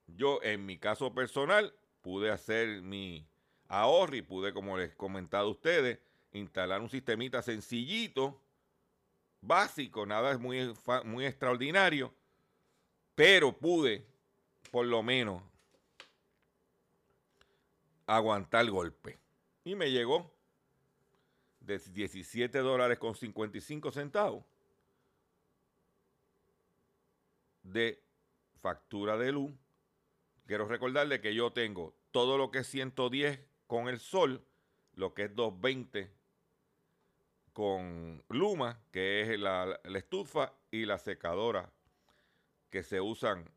Yo, 0.07 0.41
en 0.41 0.65
mi 0.65 0.79
caso 0.79 1.13
personal, 1.13 1.71
pude 2.01 2.31
hacer 2.31 2.81
mi 2.81 3.27
ahorro 3.67 4.15
y 4.15 4.23
pude, 4.23 4.53
como 4.53 4.75
les 4.75 4.91
he 4.91 4.95
comentado 4.95 5.49
a 5.49 5.51
ustedes, 5.51 5.99
instalar 6.31 6.81
un 6.81 6.89
sistemita 6.89 7.43
sencillito 7.43 8.41
básico, 9.39 10.07
nada 10.07 10.31
es 10.31 10.39
muy, 10.39 10.73
muy 11.03 11.27
extraordinario, 11.27 12.11
pero 13.13 13.55
pude 13.55 14.03
por 14.71 14.87
lo 14.87 15.03
menos 15.03 15.43
aguantar 18.07 18.65
el 18.65 18.71
golpe. 18.71 19.24
Y 19.65 19.75
me 19.75 19.91
llegó 19.91 20.31
de 21.59 21.79
17 21.79 22.59
dólares 22.59 22.97
con 22.99 23.15
55 23.15 23.91
centavos 23.91 24.45
de 27.63 28.01
factura 28.61 29.17
de 29.17 29.31
luz. 29.31 29.51
Quiero 30.45 30.67
recordarle 30.67 31.19
que 31.19 31.33
yo 31.33 31.51
tengo 31.51 31.95
todo 32.11 32.37
lo 32.37 32.51
que 32.51 32.59
es 32.59 32.67
110 32.67 33.39
con 33.67 33.87
el 33.87 33.99
sol, 33.99 34.45
lo 34.93 35.13
que 35.13 35.23
es 35.23 35.35
220 35.35 36.11
con 37.51 38.23
Luma, 38.29 38.79
que 38.91 39.21
es 39.21 39.39
la, 39.39 39.79
estufa 39.95 40.53
y 40.71 40.85
la 40.85 40.99
secadora 40.99 41.71
que 42.69 42.83
se 42.83 42.99
usan 42.99 43.49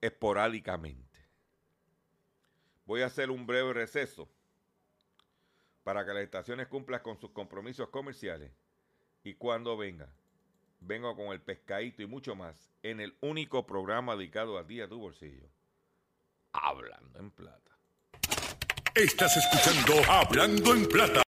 esporádicamente. 0.00 1.03
Voy 2.84 3.02
a 3.02 3.06
hacer 3.06 3.30
un 3.30 3.46
breve 3.46 3.72
receso 3.72 4.28
para 5.82 6.04
que 6.04 6.12
las 6.12 6.22
estaciones 6.22 6.68
cumplan 6.68 7.00
con 7.00 7.18
sus 7.18 7.30
compromisos 7.30 7.88
comerciales 7.88 8.52
y 9.22 9.34
cuando 9.34 9.76
venga, 9.76 10.08
vengo 10.80 11.16
con 11.16 11.28
el 11.28 11.40
pescadito 11.40 12.02
y 12.02 12.06
mucho 12.06 12.34
más 12.34 12.70
en 12.82 13.00
el 13.00 13.16
único 13.20 13.66
programa 13.66 14.16
dedicado 14.16 14.58
a 14.58 14.66
ti 14.66 14.80
a 14.80 14.88
tu 14.88 14.98
bolsillo. 14.98 15.48
Hablando 16.52 17.18
en 17.18 17.30
plata. 17.30 17.78
Estás 18.94 19.36
escuchando 19.36 19.94
Hablando 20.10 20.74
en 20.74 20.86
plata. 20.86 21.24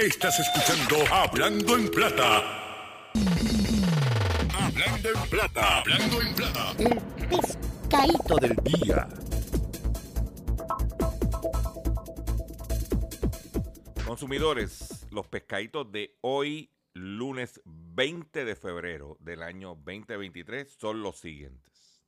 Estás 0.00 0.38
escuchando 0.40 1.14
Hablando 1.14 1.76
en 1.76 1.90
Plata. 1.90 2.69
Hablando 5.00 5.24
en 5.24 5.30
Plata. 5.30 5.78
Hablando 5.78 6.20
en 6.20 6.34
Plata. 6.34 6.72
El 6.78 7.28
pescadito 7.28 8.36
del 8.36 8.56
día. 8.56 9.08
Consumidores, 14.06 15.06
los 15.10 15.26
pescaditos 15.26 15.90
de 15.90 16.18
hoy, 16.20 16.70
lunes 16.92 17.62
20 17.64 18.44
de 18.44 18.54
febrero 18.54 19.16
del 19.20 19.42
año 19.42 19.70
2023, 19.70 20.70
son 20.70 21.00
los 21.00 21.18
siguientes. 21.18 22.02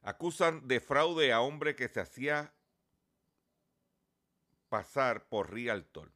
Acusan 0.00 0.66
de 0.66 0.80
fraude 0.80 1.34
a 1.34 1.42
hombre 1.42 1.76
que 1.76 1.88
se 1.88 2.00
hacía 2.00 2.54
pasar 4.70 5.28
por 5.28 5.52
Realtor. 5.52 6.15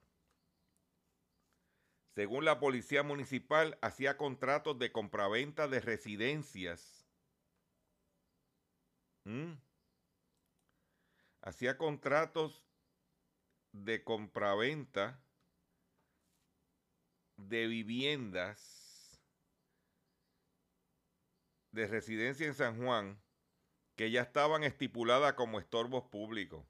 Según 2.15 2.45
la 2.45 2.59
policía 2.59 3.03
municipal, 3.03 3.79
hacía 3.83 4.17
contratos 4.17 4.79
de 4.79 4.91
compraventa 4.91 5.69
de 5.69 5.81
residencias. 5.81 7.07
¿Mm? 9.25 9.53
Hacía 11.43 11.79
contratos 11.79 12.63
de 13.73 14.03
compraventa 14.03 15.23
de 17.37 17.67
viviendas 17.67 19.21
de 21.71 21.87
residencia 21.87 22.47
en 22.47 22.55
San 22.55 22.85
Juan 22.85 23.23
que 23.97 24.11
ya 24.11 24.23
estaban 24.23 24.65
estipuladas 24.65 25.35
como 25.35 25.59
estorbos 25.59 26.05
públicos. 26.05 26.70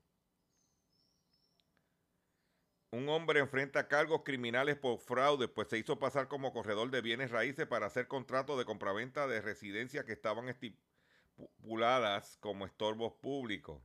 Un 2.92 3.09
hombre 3.09 3.38
enfrenta 3.38 3.87
cargos 3.87 4.22
criminales 4.24 4.76
por 4.76 4.98
fraude, 4.98 5.46
pues 5.46 5.68
se 5.68 5.79
hizo 5.79 6.00
pasar 6.00 6.26
como 6.26 6.53
corredor 6.53 6.90
de 6.90 7.00
bienes 7.00 7.31
raíces 7.31 7.66
para 7.68 7.87
hacer 7.87 8.09
contratos 8.09 8.59
de 8.59 8.64
compraventa 8.64 9.29
de 9.29 9.40
residencias 9.40 10.05
que 10.05 10.12
estaban 10.12 10.48
estipuladas 10.48 12.37
como 12.38 12.66
estorbos 12.66 13.12
públicos. 13.12 13.81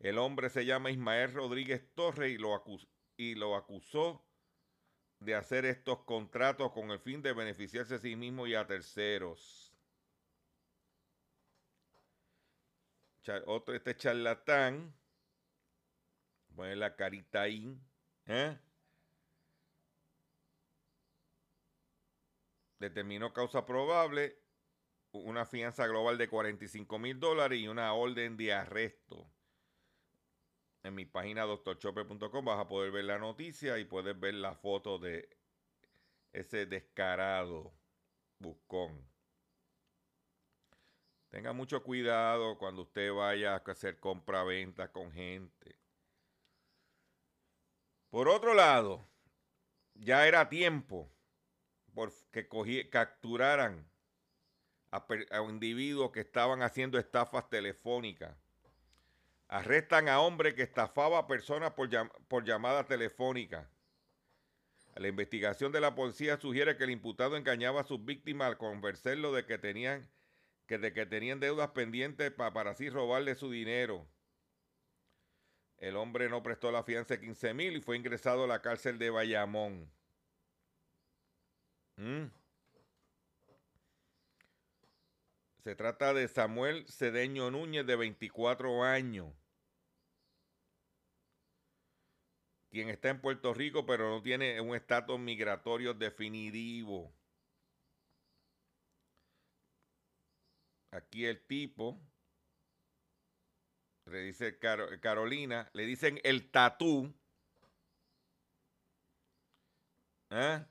El 0.00 0.18
hombre 0.18 0.50
se 0.50 0.66
llama 0.66 0.90
Ismael 0.90 1.32
Rodríguez 1.32 1.82
Torres 1.94 2.30
y 3.16 3.34
lo, 3.34 3.56
acusó 3.56 4.22
de 5.20 5.34
hacer 5.34 5.64
estos 5.64 6.00
contratos 6.04 6.72
con 6.72 6.90
el 6.90 6.98
fin 6.98 7.22
de 7.22 7.32
beneficiarse 7.32 7.94
a 7.94 7.98
sí 7.98 8.16
mismo 8.16 8.46
y 8.46 8.54
a 8.54 8.66
terceros. 8.66 9.74
Otro, 13.46 13.74
este 13.74 13.96
charlatán, 13.96 14.94
pone 16.54 16.76
la 16.76 16.96
carita 16.96 17.42
ahí 17.42 17.80
¿Eh? 18.26 18.58
Determinó 22.78 23.32
causa 23.32 23.66
probable, 23.66 24.38
una 25.12 25.44
fianza 25.44 25.86
global 25.86 26.16
de 26.16 26.28
45 26.28 26.98
mil 26.98 27.20
dólares 27.20 27.60
y 27.60 27.68
una 27.68 27.92
orden 27.92 28.36
de 28.36 28.52
arresto. 28.52 29.30
En 30.82 30.94
mi 30.94 31.04
página 31.04 31.42
doctorchope.com 31.42 32.44
vas 32.44 32.58
a 32.58 32.68
poder 32.68 32.90
ver 32.90 33.04
la 33.04 33.18
noticia 33.18 33.78
y 33.78 33.84
puedes 33.84 34.18
ver 34.18 34.34
la 34.34 34.54
foto 34.54 34.98
de 34.98 35.28
ese 36.32 36.64
descarado 36.64 37.74
buscón. 38.38 39.06
Tenga 41.28 41.52
mucho 41.52 41.82
cuidado 41.82 42.58
cuando 42.58 42.82
usted 42.82 43.12
vaya 43.12 43.54
a 43.54 43.62
hacer 43.70 44.00
compra-venta 44.00 44.90
con 44.90 45.12
gente. 45.12 45.78
Por 48.10 48.28
otro 48.28 48.54
lado, 48.54 49.06
ya 49.94 50.26
era 50.26 50.48
tiempo 50.48 51.08
por 51.94 52.12
que 52.32 52.48
capturaran 52.90 53.88
a, 54.90 55.04
individuos 55.48 56.10
que 56.10 56.20
estaban 56.20 56.62
haciendo 56.62 56.98
estafas 56.98 57.48
telefónicas. 57.48 58.36
Arrestan 59.46 60.08
a 60.08 60.20
hombre 60.20 60.54
que 60.54 60.62
estafaba 60.62 61.18
a 61.18 61.26
personas 61.28 61.72
por, 61.72 61.88
por 62.26 62.44
llamada 62.44 62.84
telefónica. 62.84 63.68
La 64.96 65.08
investigación 65.08 65.70
de 65.70 65.80
la 65.80 65.94
policía 65.94 66.36
sugiere 66.36 66.76
que 66.76 66.84
el 66.84 66.90
imputado 66.90 67.36
engañaba 67.36 67.82
a 67.82 67.84
sus 67.84 68.04
víctimas 68.04 68.48
al 68.48 68.58
convencerlo 68.58 69.32
de 69.32 69.46
que 69.46 69.56
tenían, 69.56 70.08
que 70.66 70.78
de 70.78 70.92
que 70.92 71.06
tenían 71.06 71.38
deudas 71.38 71.70
pendientes 71.70 72.32
para 72.32 72.70
así 72.70 72.90
robarle 72.90 73.36
su 73.36 73.50
dinero. 73.50 74.06
El 75.80 75.96
hombre 75.96 76.28
no 76.28 76.42
prestó 76.42 76.70
la 76.70 76.84
fianza 76.84 77.14
de 77.14 77.20
15 77.20 77.54
mil 77.54 77.76
y 77.76 77.80
fue 77.80 77.96
ingresado 77.96 78.44
a 78.44 78.46
la 78.46 78.60
cárcel 78.60 78.98
de 78.98 79.08
Bayamón. 79.08 79.90
Mm. 81.96 82.26
Se 85.64 85.74
trata 85.74 86.12
de 86.12 86.28
Samuel 86.28 86.86
Cedeño 86.86 87.50
Núñez, 87.50 87.86
de 87.86 87.96
24 87.96 88.84
años, 88.84 89.32
quien 92.70 92.88
está 92.88 93.10
en 93.10 93.20
Puerto 93.20 93.52
Rico, 93.52 93.84
pero 93.84 94.10
no 94.10 94.22
tiene 94.22 94.60
un 94.60 94.74
estatus 94.74 95.18
migratorio 95.18 95.94
definitivo. 95.94 97.12
Aquí 100.90 101.24
el 101.24 101.40
tipo 101.46 102.00
le 104.10 104.22
dice 104.22 104.58
Carolina, 104.58 105.70
le 105.72 105.86
dicen 105.86 106.20
el 106.24 106.50
tatú. 106.50 107.12
¿Eh? 110.30 110.64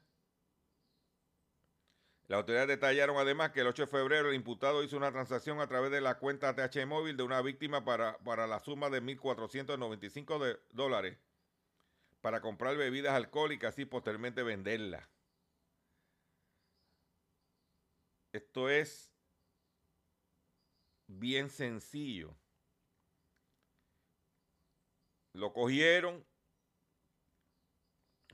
La 2.28 2.38
autoridad 2.38 2.68
detallaron 2.68 3.18
además 3.18 3.52
que 3.52 3.62
el 3.62 3.68
8 3.68 3.84
de 3.84 3.88
febrero 3.88 4.30
el 4.30 4.36
imputado 4.36 4.84
hizo 4.84 4.96
una 4.98 5.12
transacción 5.12 5.60
a 5.60 5.68
través 5.68 5.92
de 5.92 6.00
la 6.00 6.20
cuenta 6.20 6.56
TH 6.56 6.86
móvil 6.86 7.18
de 7.18 7.24
una 7.24 7.42
víctima 7.42 7.84
para, 7.84 8.20
para 8.20 8.46
la 8.46 8.60
suma 8.60 8.90
de 8.90 9.02
1.495 9.02 10.60
dólares 10.72 11.18
para 12.22 12.42
comprar 12.42 12.78
bebidas 12.78 13.14
alcohólicas 13.14 13.80
y 13.80 13.86
posteriormente 13.86 14.44
venderlas. 14.44 15.08
Esto 18.32 18.70
es 18.70 19.12
bien 21.08 21.50
sencillo. 21.50 22.36
Lo 25.34 25.54
cogieron, 25.54 26.26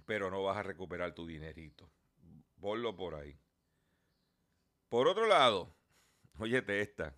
pero 0.05 0.29
no 0.31 0.43
vas 0.43 0.57
a 0.57 0.63
recuperar 0.63 1.13
tu 1.13 1.25
dinerito. 1.25 1.89
Ponlo 2.59 2.95
por 2.95 3.15
ahí. 3.15 3.37
Por 4.89 5.07
otro 5.07 5.27
lado, 5.27 5.75
óyete 6.39 6.81
esta. 6.81 7.15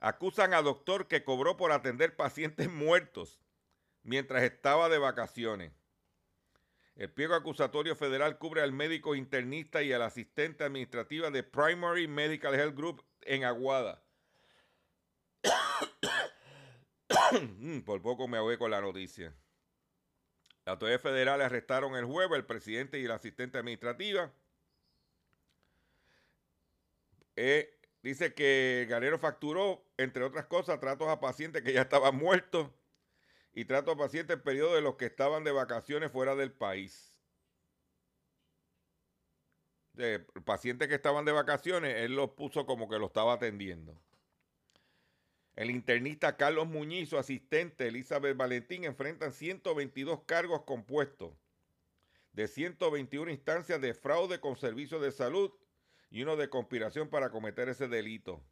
Acusan 0.00 0.54
a 0.54 0.62
doctor 0.62 1.08
que 1.08 1.24
cobró 1.24 1.56
por 1.56 1.72
atender 1.72 2.16
pacientes 2.16 2.70
muertos 2.70 3.38
mientras 4.02 4.42
estaba 4.42 4.88
de 4.88 4.98
vacaciones. 4.98 5.72
El 6.96 7.12
pliego 7.12 7.34
acusatorio 7.34 7.94
federal 7.94 8.38
cubre 8.38 8.62
al 8.62 8.72
médico 8.72 9.14
internista 9.14 9.82
y 9.82 9.92
al 9.92 10.02
asistente 10.02 10.64
administrativa 10.64 11.30
de 11.30 11.42
Primary 11.42 12.08
Medical 12.08 12.54
Health 12.54 12.74
Group 12.74 13.04
en 13.22 13.44
Aguada. 13.44 14.02
Mm, 17.08 17.25
por 17.84 18.02
poco 18.02 18.28
me 18.28 18.38
ahogué 18.38 18.58
con 18.58 18.70
la 18.70 18.80
noticia. 18.80 19.34
Las 20.64 20.74
autoridades 20.74 21.02
federales 21.02 21.46
arrestaron 21.46 21.94
el 21.96 22.04
jueves 22.04 22.36
al 22.36 22.46
presidente 22.46 22.98
y 22.98 23.06
la 23.06 23.14
asistente 23.14 23.58
administrativa. 23.58 24.32
Eh, 27.36 27.78
dice 28.02 28.34
que 28.34 28.86
Galero 28.88 29.18
facturó, 29.18 29.84
entre 29.96 30.24
otras 30.24 30.46
cosas, 30.46 30.80
tratos 30.80 31.08
a 31.08 31.20
pacientes 31.20 31.62
que 31.62 31.72
ya 31.72 31.82
estaban 31.82 32.16
muertos 32.16 32.68
y 33.52 33.64
tratos 33.64 33.94
a 33.94 33.98
pacientes 33.98 34.36
en 34.36 34.42
periodo 34.42 34.74
de 34.74 34.80
los 34.80 34.96
que 34.96 35.06
estaban 35.06 35.44
de 35.44 35.52
vacaciones 35.52 36.10
fuera 36.10 36.34
del 36.34 36.52
país. 36.52 37.14
De 39.92 40.20
pacientes 40.44 40.88
que 40.88 40.94
estaban 40.94 41.24
de 41.24 41.32
vacaciones, 41.32 41.96
él 41.96 42.16
los 42.16 42.30
puso 42.30 42.66
como 42.66 42.88
que 42.88 42.98
lo 42.98 43.06
estaba 43.06 43.34
atendiendo. 43.34 43.98
El 45.56 45.70
internista 45.70 46.36
Carlos 46.36 46.68
Muñiz, 46.68 47.08
su 47.08 47.16
asistente 47.18 47.88
Elizabeth 47.88 48.36
Valentín 48.36 48.84
enfrentan 48.84 49.32
122 49.32 50.20
cargos 50.26 50.62
compuestos 50.64 51.32
de 52.32 52.46
121 52.46 53.30
instancias 53.30 53.80
de 53.80 53.94
fraude 53.94 54.38
con 54.38 54.56
servicios 54.56 55.00
de 55.00 55.10
salud 55.10 55.50
y 56.10 56.22
uno 56.22 56.36
de 56.36 56.50
conspiración 56.50 57.08
para 57.08 57.30
cometer 57.30 57.70
ese 57.70 57.88
delito. 57.88 58.44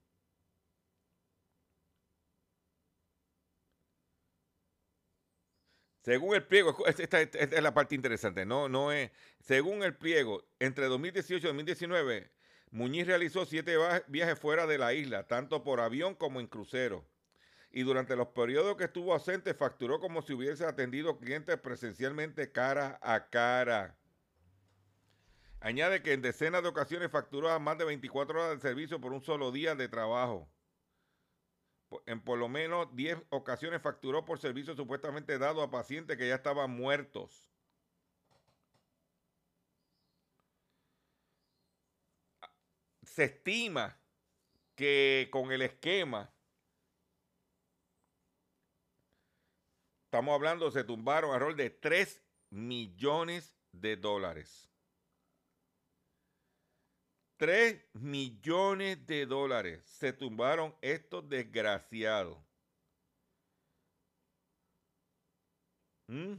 Según 6.02 6.34
el 6.34 6.46
pliego, 6.46 6.86
esta, 6.86 7.20
es 7.20 7.62
la 7.62 7.74
parte 7.74 7.94
interesante, 7.94 8.46
no, 8.46 8.68
no 8.68 8.92
es, 8.92 9.10
según 9.40 9.82
el 9.82 9.94
pliego, 9.94 10.46
entre 10.58 10.86
2018 10.86 11.46
y 11.46 11.48
2019 11.48 12.30
Muñiz 12.74 13.06
realizó 13.06 13.46
siete 13.46 13.76
viajes 14.08 14.36
fuera 14.36 14.66
de 14.66 14.78
la 14.78 14.94
isla, 14.94 15.28
tanto 15.28 15.62
por 15.62 15.78
avión 15.78 16.16
como 16.16 16.40
en 16.40 16.48
crucero, 16.48 17.06
y 17.70 17.84
durante 17.84 18.16
los 18.16 18.26
periodos 18.30 18.76
que 18.76 18.82
estuvo 18.82 19.12
ausente 19.12 19.54
facturó 19.54 20.00
como 20.00 20.22
si 20.22 20.32
hubiese 20.32 20.66
atendido 20.66 21.20
clientes 21.20 21.56
presencialmente 21.56 22.50
cara 22.50 22.98
a 23.00 23.28
cara. 23.30 23.96
Añade 25.60 26.02
que 26.02 26.14
en 26.14 26.22
decenas 26.22 26.64
de 26.64 26.68
ocasiones 26.68 27.12
facturó 27.12 27.48
a 27.48 27.60
más 27.60 27.78
de 27.78 27.84
24 27.84 28.42
horas 28.42 28.56
de 28.56 28.68
servicio 28.68 29.00
por 29.00 29.12
un 29.12 29.22
solo 29.22 29.52
día 29.52 29.76
de 29.76 29.86
trabajo. 29.88 30.50
En 32.06 32.20
por 32.20 32.40
lo 32.40 32.48
menos 32.48 32.88
10 32.96 33.18
ocasiones 33.30 33.82
facturó 33.82 34.24
por 34.24 34.40
servicio 34.40 34.74
supuestamente 34.74 35.38
dado 35.38 35.62
a 35.62 35.70
pacientes 35.70 36.16
que 36.16 36.26
ya 36.26 36.34
estaban 36.34 36.72
muertos. 36.72 37.53
Se 43.14 43.22
estima 43.22 43.96
que 44.74 45.28
con 45.30 45.52
el 45.52 45.62
esquema, 45.62 46.34
estamos 50.06 50.34
hablando, 50.34 50.68
se 50.72 50.82
tumbaron 50.82 51.32
a 51.32 51.38
rol 51.38 51.54
de 51.54 51.70
3 51.70 52.20
millones 52.50 53.56
de 53.70 53.96
dólares. 53.96 54.68
3 57.36 57.84
millones 57.92 59.06
de 59.06 59.26
dólares 59.26 59.84
se 59.84 60.12
tumbaron 60.12 60.74
estos 60.80 61.28
desgraciados. 61.28 62.36
¿Mm? 66.08 66.34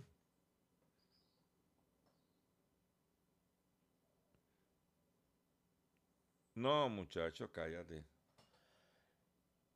No, 6.55 6.89
muchachos, 6.89 7.49
cállate. 7.51 8.05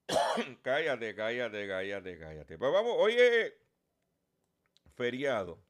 cállate, 0.64 1.14
cállate, 1.14 1.68
cállate, 1.68 2.18
cállate. 2.20 2.58
Pues 2.58 2.72
vamos, 2.72 2.96
hoy 2.98 3.14
es 3.18 3.54
feriado. 4.96 5.62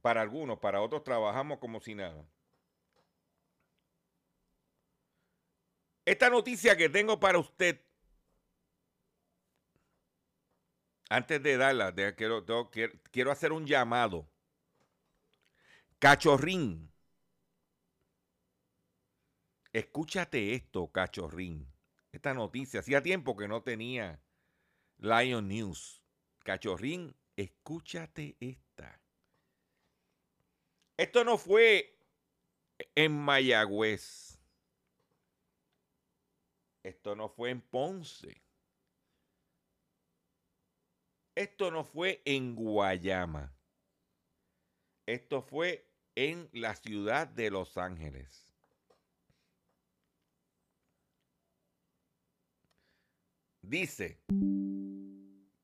Para 0.00 0.22
algunos, 0.22 0.58
para 0.58 0.80
otros 0.80 1.04
trabajamos 1.04 1.58
como 1.58 1.80
si 1.80 1.94
nada. 1.94 2.24
Esta 6.06 6.30
noticia 6.30 6.76
que 6.76 6.88
tengo 6.88 7.20
para 7.20 7.38
usted, 7.38 7.80
antes 11.10 11.42
de 11.42 11.56
darla, 11.58 11.94
quiero, 12.16 12.44
quiero 13.12 13.30
hacer 13.30 13.52
un 13.52 13.66
llamado. 13.66 14.26
Cachorrín. 15.98 16.89
Escúchate 19.72 20.54
esto, 20.54 20.90
cachorrín. 20.90 21.72
Esta 22.12 22.34
noticia, 22.34 22.80
hacía 22.80 23.02
tiempo 23.02 23.36
que 23.36 23.46
no 23.46 23.62
tenía 23.62 24.20
Lion 24.98 25.48
News. 25.48 26.02
Cachorrín, 26.40 27.14
escúchate 27.36 28.36
esta. 28.40 29.00
Esto 30.96 31.24
no 31.24 31.38
fue 31.38 31.96
en 32.94 33.16
Mayagüez. 33.16 34.38
Esto 36.82 37.14
no 37.14 37.28
fue 37.28 37.50
en 37.50 37.60
Ponce. 37.60 38.42
Esto 41.36 41.70
no 41.70 41.84
fue 41.84 42.20
en 42.24 42.56
Guayama. 42.56 43.54
Esto 45.06 45.42
fue 45.42 45.88
en 46.16 46.50
la 46.52 46.74
ciudad 46.74 47.28
de 47.28 47.50
Los 47.50 47.78
Ángeles. 47.78 48.49
Dice, 53.70 54.18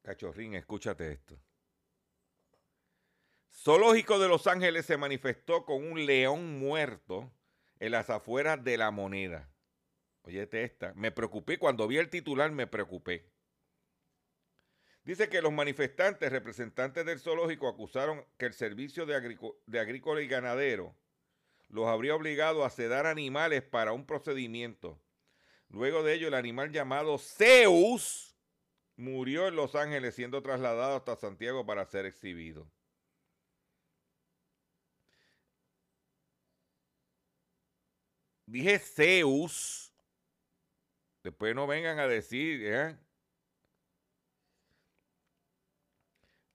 cachorrín, 0.03 0.55
escúchate 0.55 1.11
esto. 1.11 1.37
Zoológico 3.53 4.21
de 4.21 4.29
Los 4.29 4.47
Ángeles 4.47 4.87
se 4.87 4.97
manifestó 4.97 5.64
con 5.64 5.85
un 5.85 6.07
león 6.07 6.57
muerto 6.61 7.33
en 7.81 7.90
las 7.90 8.09
afueras 8.09 8.62
de 8.62 8.77
la 8.77 8.92
moneda. 8.92 9.51
Oyete 10.23 10.62
esta. 10.62 10.95
Me 10.95 11.11
preocupé 11.11 11.59
cuando 11.59 11.88
vi 11.88 11.97
el 11.99 12.09
titular, 12.09 12.53
me 12.53 12.69
preocupé. 12.69 13.29
Dice 15.03 15.29
que 15.29 15.42
los 15.42 15.53
manifestantes, 15.53 16.31
representantes 16.31 17.05
del 17.05 17.19
zoológico, 17.19 17.66
acusaron 17.66 18.25
que 18.38 18.47
el 18.47 18.53
servicio 18.53 19.05
de, 19.05 19.37
de 19.66 19.81
agrícola 19.81 20.23
y 20.23 20.29
ganadero 20.29 20.95
los 21.71 21.88
habría 21.88 22.14
obligado 22.14 22.64
a 22.64 22.71
sedar 22.71 23.05
animales 23.05 23.62
para 23.62 23.92
un 23.92 24.07
procedimiento. 24.07 25.03
Luego 25.69 26.03
de 26.03 26.15
ello, 26.15 26.29
el 26.29 26.35
animal 26.35 26.73
llamado 26.73 27.19
Zeus 27.19 28.37
murió 28.97 29.49
en 29.49 29.57
Los 29.57 29.75
Ángeles 29.75 30.15
siendo 30.15 30.43
trasladado 30.43 30.97
hasta 30.97 31.17
Santiago 31.17 31.67
para 31.67 31.85
ser 31.87 32.07
exhibido. 32.07 32.71
Dije 38.47 38.79
Zeus 38.79 39.87
Después 41.27 41.57
no 41.57 41.67
vengan 41.67 41.99
a 41.99 42.07
decir, 42.07 42.61
¿eh? 42.63 42.97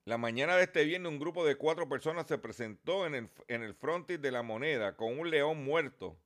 La 0.06 0.18
mañana 0.18 0.56
de 0.56 0.64
este 0.64 0.86
viernes 0.86 1.12
un 1.12 1.20
grupo 1.20 1.46
de 1.46 1.58
cuatro 1.58 1.90
personas 1.90 2.26
se 2.28 2.38
presentó 2.38 3.06
en 3.06 3.16
el, 3.16 3.30
en 3.50 3.64
el 3.64 3.74
frontis 3.76 4.22
de 4.22 4.32
la 4.32 4.44
moneda 4.44 4.96
con 4.96 5.20
un 5.20 5.30
león 5.30 5.62
muerto, 5.66 6.18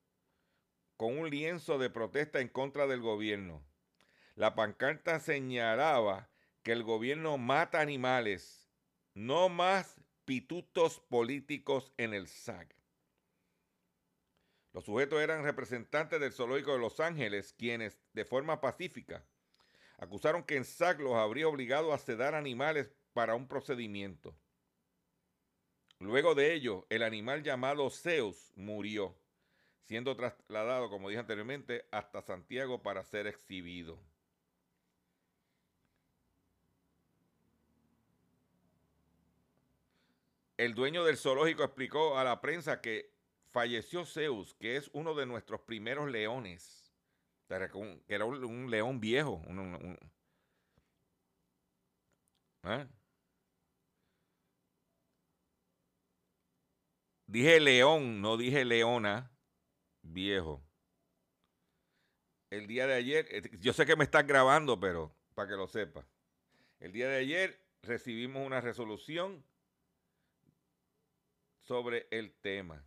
con 0.98 1.18
un 1.18 1.30
lienzo 1.30 1.78
de 1.78 1.90
protesta 1.90 2.40
en 2.40 2.48
contra 2.48 2.88
del 2.88 3.02
gobierno. 3.02 3.64
La 4.36 4.56
pancarta 4.56 5.20
señalaba 5.20 6.30
que 6.64 6.72
el 6.72 6.84
gobierno 6.84 7.38
mata 7.38 7.82
animales, 7.82 8.70
no 9.14 9.50
más 9.50 10.02
pitutos 10.26 11.00
políticos 11.00 11.94
en 11.98 12.14
el 12.14 12.28
SAC. 12.28 12.76
Los 14.74 14.86
sujetos 14.86 15.22
eran 15.22 15.44
representantes 15.44 16.20
del 16.20 16.34
zoológico 16.34 16.74
de 16.74 16.80
Los 16.80 17.00
Ángeles, 17.00 17.54
quienes, 17.54 17.98
de 18.12 18.26
forma 18.26 18.60
pacífica, 18.60 19.26
acusaron 19.98 20.44
que 20.44 20.58
en 20.58 20.66
SAC 20.66 21.00
los 21.00 21.16
habría 21.16 21.48
obligado 21.48 21.94
a 21.94 21.98
sedar 21.98 22.36
animales 22.36 22.92
para 23.14 23.36
un 23.36 23.48
procedimiento. 23.48 24.36
Luego 26.00 26.36
de 26.36 26.54
ello, 26.54 26.86
el 26.90 27.04
animal 27.04 27.42
llamado 27.42 27.90
Zeus 27.90 28.52
murió, 28.58 29.16
siendo 29.86 30.16
trasladado, 30.16 30.90
como 30.90 31.10
dije 31.10 31.20
anteriormente, 31.20 31.86
hasta 31.92 32.22
Santiago 32.22 32.82
para 32.82 33.04
ser 33.04 33.28
exhibido. 33.28 34.00
El 40.58 40.74
dueño 40.74 41.04
del 41.04 41.18
zoológico 41.18 41.64
explicó 41.64 42.18
a 42.18 42.24
la 42.24 42.42
prensa 42.42 42.82
que 42.82 43.14
falleció 43.52 44.06
Zeus, 44.06 44.56
que 44.56 44.78
es 44.78 44.90
uno 44.94 45.14
de 45.14 45.26
nuestros 45.26 45.62
primeros 45.62 46.10
leones, 46.10 46.94
que 47.48 47.56
era 48.08 48.26
un, 48.26 48.72
león 48.72 49.00
viejo. 49.00 49.42
¿eh? 52.64 52.88
Dije 57.28 57.60
león, 57.60 58.22
no 58.22 58.38
dije 58.38 58.64
leona, 58.66 59.35
viejo. 60.06 60.64
El 62.50 62.68
día 62.68 62.88
de 62.88 62.94
ayer, 62.94 63.28
eh, 63.32 63.58
yo 63.60 63.74
sé 63.74 63.86
que 63.86 63.96
me 63.96 64.04
estás 64.04 64.26
grabando, 64.26 64.80
pero 64.80 65.14
para 65.34 65.50
que 65.50 65.56
lo 65.56 65.68
sepa. 65.68 66.08
El 66.80 66.92
día 66.92 67.10
de 67.10 67.18
ayer 67.18 67.60
recibimos 67.82 68.46
una 68.46 68.62
resolución 68.62 69.44
sobre 71.60 72.08
el 72.12 72.34
tema. 72.34 72.86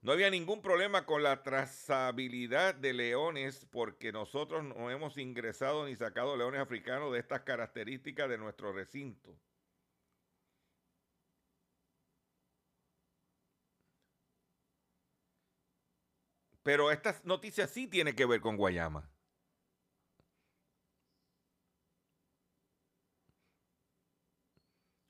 No 0.00 0.12
había 0.12 0.30
ningún 0.30 0.62
problema 0.62 1.06
con 1.06 1.22
la 1.22 1.42
trazabilidad 1.42 2.74
de 2.74 2.92
leones 2.92 3.66
porque 3.70 4.12
nosotros 4.12 4.62
no 4.62 4.90
hemos 4.90 5.18
ingresado 5.18 5.86
ni 5.86 5.96
sacado 5.96 6.36
leones 6.36 6.60
africanos 6.60 7.12
de 7.12 7.18
estas 7.18 7.42
características 7.42 8.28
de 8.28 8.38
nuestro 8.38 8.72
recinto. 8.72 9.36
Pero 16.68 16.90
esta 16.90 17.18
noticia 17.24 17.66
sí 17.66 17.86
tiene 17.86 18.14
que 18.14 18.26
ver 18.26 18.42
con 18.42 18.58
Guayama. 18.58 19.10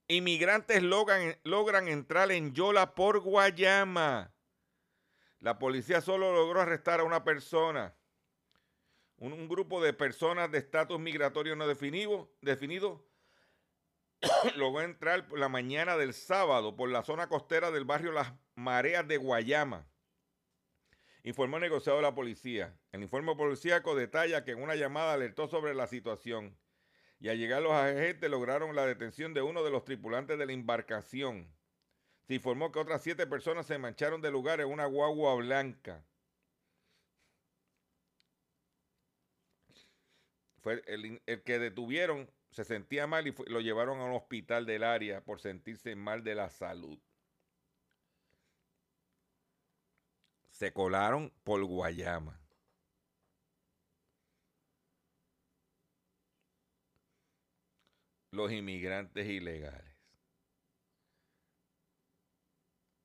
Inmigrantes 0.06 0.84
logran, 0.84 1.36
logran 1.42 1.88
entrar 1.88 2.30
en 2.30 2.54
Yola 2.54 2.94
por 2.94 3.18
Guayama. 3.18 4.32
La 5.40 5.58
policía 5.58 6.00
solo 6.00 6.32
logró 6.32 6.60
arrestar 6.60 7.00
a 7.00 7.04
una 7.04 7.24
persona. 7.24 7.92
Un, 9.16 9.48
grupo 9.48 9.82
de 9.82 9.92
personas 9.92 10.52
de 10.52 10.58
estatus 10.58 11.00
migratorio 11.00 11.56
no 11.56 11.66
definido, 11.66 12.30
definido 12.40 13.04
logró 14.54 14.82
entrar 14.82 15.26
por 15.26 15.40
la 15.40 15.48
mañana 15.48 15.96
del 15.96 16.14
sábado 16.14 16.76
por 16.76 16.88
la 16.88 17.02
zona 17.02 17.28
costera 17.28 17.72
del 17.72 17.84
barrio 17.84 18.12
Las 18.12 18.32
Mareas 18.54 19.08
de 19.08 19.16
Guayama. 19.16 19.88
Informó 21.24 21.56
el 21.56 21.62
negociado 21.62 21.98
de 21.98 22.02
la 22.02 22.14
policía. 22.14 22.78
El 22.92 23.02
informe 23.02 23.34
policíaco 23.34 23.94
detalla 23.94 24.44
que 24.44 24.52
en 24.52 24.62
una 24.62 24.76
llamada 24.76 25.12
alertó 25.12 25.48
sobre 25.48 25.74
la 25.74 25.86
situación. 25.86 26.56
y 27.20 27.28
al 27.28 27.38
llegar 27.38 27.62
los 27.62 27.72
agentes 27.72 28.30
lograron 28.30 28.76
la 28.76 28.86
detención 28.86 29.34
de 29.34 29.42
uno 29.42 29.64
de 29.64 29.70
los 29.70 29.84
tripulantes 29.84 30.38
de 30.38 30.46
la 30.46 30.52
embarcación. 30.52 31.52
Se 32.28 32.34
informó 32.34 32.70
que 32.70 32.78
otras 32.78 33.02
siete 33.02 33.26
personas 33.26 33.66
se 33.66 33.78
mancharon 33.78 34.20
de 34.20 34.30
lugar 34.30 34.60
en 34.60 34.68
una 34.68 34.86
guagua 34.86 35.34
blanca. 35.34 36.04
Fue 40.60 40.82
el, 40.86 41.20
que 41.42 41.58
detuvieron 41.58 42.30
se 42.50 42.64
sentía 42.64 43.06
mal 43.06 43.26
y 43.26 43.34
lo 43.46 43.60
llevaron 43.60 44.00
a 44.00 44.04
un 44.04 44.16
hospital 44.16 44.66
del 44.66 44.82
área 44.82 45.22
por 45.22 45.40
sentirse 45.40 45.94
mal 45.96 46.24
de 46.24 46.34
la 46.34 46.50
salud. 46.50 46.98
Se 50.58 50.72
colaron 50.72 51.32
por 51.44 51.62
Guayama. 51.62 52.36
Los 58.32 58.50
inmigrantes 58.50 59.24
ilegales. 59.28 59.96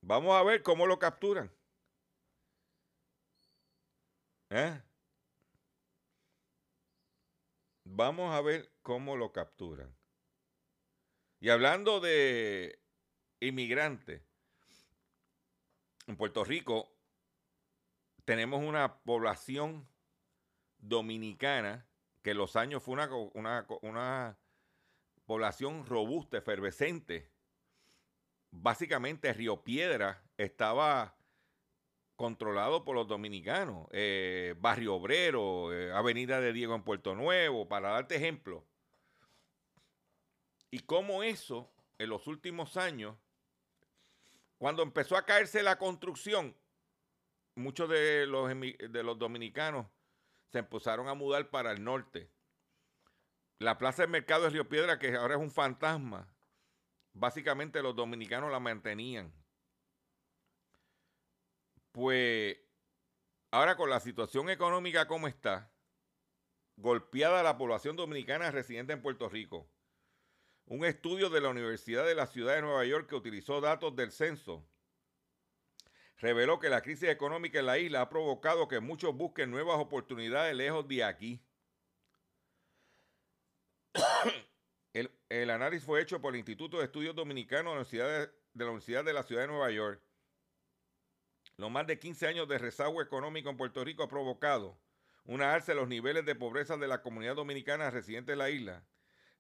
Vamos 0.02 0.34
a 0.34 0.42
ver 0.42 0.64
cómo 0.64 0.88
lo 0.88 0.98
capturan. 0.98 1.52
¿Eh? 4.50 4.82
Vamos 7.84 8.34
a 8.34 8.42
ver 8.42 8.74
cómo 8.82 9.16
lo 9.16 9.32
capturan. 9.32 9.96
Y 11.40 11.50
hablando 11.50 12.00
de 12.00 12.82
inmigrantes, 13.40 14.24
en 16.08 16.18
Puerto 16.18 16.44
Rico 16.44 16.93
tenemos 18.26 18.62
una 18.64 19.00
población 19.00 19.88
dominicana 20.78 21.86
que 22.22 22.32
en 22.32 22.38
los 22.38 22.56
años 22.56 22.82
fue 22.84 22.94
una, 22.94 23.10
una, 23.34 23.66
una 23.82 24.38
población 25.26 25.86
robusta, 25.86 26.38
efervescente. 26.38 27.30
Básicamente 28.52 29.34
Río 29.34 29.64
Piedra 29.64 30.24
estaba 30.38 31.16
controlado 32.16 32.86
por 32.86 32.96
los 32.96 33.08
dominicanos. 33.08 33.88
Eh, 33.92 34.56
Barrio 34.60 34.96
Obrero, 34.96 35.74
eh, 35.74 35.92
Avenida 35.92 36.40
de 36.40 36.54
Diego 36.54 36.76
en 36.76 36.84
Puerto 36.84 37.16
Nuevo, 37.16 37.68
para 37.68 37.90
darte 37.90 38.16
ejemplo. 38.16 38.66
Y 40.72 40.80
cómo 40.80 41.24
eso, 41.24 41.72
en 41.98 42.10
los 42.10 42.28
últimos 42.28 42.78
años, 42.78 43.18
cuando 44.58 44.82
empezó 44.82 45.18
a 45.18 45.26
caerse 45.26 45.62
la 45.62 45.78
construcción, 45.78 46.56
muchos 47.56 47.90
de 47.90 48.26
los, 48.28 48.50
de 48.50 49.04
los 49.04 49.18
dominicanos 49.20 49.88
se 50.52 50.60
empezaron 50.60 51.08
a 51.08 51.14
mudar 51.14 51.50
para 51.50 51.72
el 51.72 51.84
norte. 51.84 52.32
La 53.60 53.78
plaza 53.78 54.04
del 54.04 54.12
mercado 54.12 54.44
de 54.44 54.50
Río 54.50 54.68
Piedra, 54.68 55.00
que 55.00 55.16
ahora 55.16 55.36
es 55.36 55.42
un 55.42 55.52
fantasma, 55.52 56.36
básicamente 57.14 57.82
los 57.82 57.96
dominicanos 57.96 58.52
la 58.52 58.60
mantenían. 58.60 59.34
Pues 61.92 62.58
ahora 63.52 63.76
con 63.76 63.90
la 63.90 64.00
situación 64.00 64.50
económica 64.50 65.08
como 65.08 65.28
está, 65.28 65.72
golpeada 66.76 67.44
la 67.44 67.58
población 67.58 67.96
dominicana 67.96 68.52
residente 68.52 68.94
en 68.94 69.02
Puerto 69.02 69.30
Rico. 69.30 69.70
Un 70.66 70.86
estudio 70.86 71.30
de 71.30 71.42
la 71.42 71.50
Universidad 71.50 72.06
de 72.06 72.16
la 72.16 72.26
Ciudad 72.26 72.56
de 72.56 72.62
Nueva 72.62 72.86
York 72.86 73.10
que 73.10 73.16
utilizó 73.16 73.62
datos 73.62 73.96
del 73.96 74.12
censo 74.12 74.68
reveló 76.24 76.58
que 76.58 76.70
la 76.70 76.82
crisis 76.82 77.10
económica 77.10 77.60
en 77.60 77.66
la 77.66 77.78
isla 77.78 78.00
ha 78.00 78.10
provocado 78.10 78.70
que 78.70 78.80
muchos 78.80 79.14
busquen 79.14 79.52
nuevas 79.52 79.78
oportunidades 79.78 80.56
lejos 80.56 80.88
de 80.88 81.04
aquí. 81.04 81.42
el, 84.94 85.12
el, 85.28 85.50
análisis 85.50 85.86
fue 85.86 86.02
hecho 86.02 86.22
por 86.22 86.34
el 86.34 86.40
Instituto 86.40 86.78
de 86.78 86.86
Estudios 86.86 87.14
Dominicanos 87.14 87.92
de 87.92 88.30
la 88.54 88.66
Universidad 88.66 89.04
de 89.04 89.12
la, 89.12 89.24
Ciudad 89.24 89.42
de 89.42 89.48
Nueva 89.50 89.70
York 89.72 90.02
los 91.58 91.70
más 91.70 91.86
de 91.88 92.00
15 92.00 92.26
años 92.26 92.48
de 92.48 92.58
rezago 92.58 93.02
económico 93.02 93.50
en 93.50 93.58
Puerto 93.58 93.84
Rico 93.84 94.04
ha 94.04 94.10
provocado 94.10 94.80
una 95.26 95.54
alza 95.54 95.74
en 95.74 95.80
los 95.80 95.90
niveles 95.90 96.26
de 96.26 96.36
pobreza 96.36 96.78
de 96.78 96.88
la 96.88 97.02
comunidad 97.02 97.36
dominicana 97.36 97.92
residente 97.92 98.32
en 98.32 98.38
la 98.38 98.50
isla, 98.50 98.86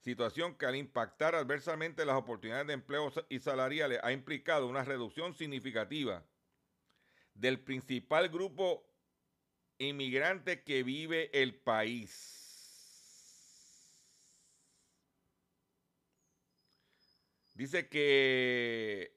situación 0.01 0.57
que 0.57 0.65
al 0.65 0.75
impactar 0.75 1.33
adversamente 1.33 2.05
las 2.05 2.17
oportunidades 2.17 2.67
de 2.67 2.73
empleo 2.73 3.09
y 3.29 3.39
salariales 3.39 4.01
ha 4.03 4.11
implicado 4.11 4.67
una 4.67 4.83
reducción 4.83 5.33
significativa 5.33 6.25
del 7.33 7.59
principal 7.59 8.29
grupo 8.29 8.85
inmigrante 9.77 10.63
que 10.63 10.83
vive 10.83 11.29
el 11.33 11.55
país. 11.55 12.43
Dice 17.55 17.87
que 17.87 19.15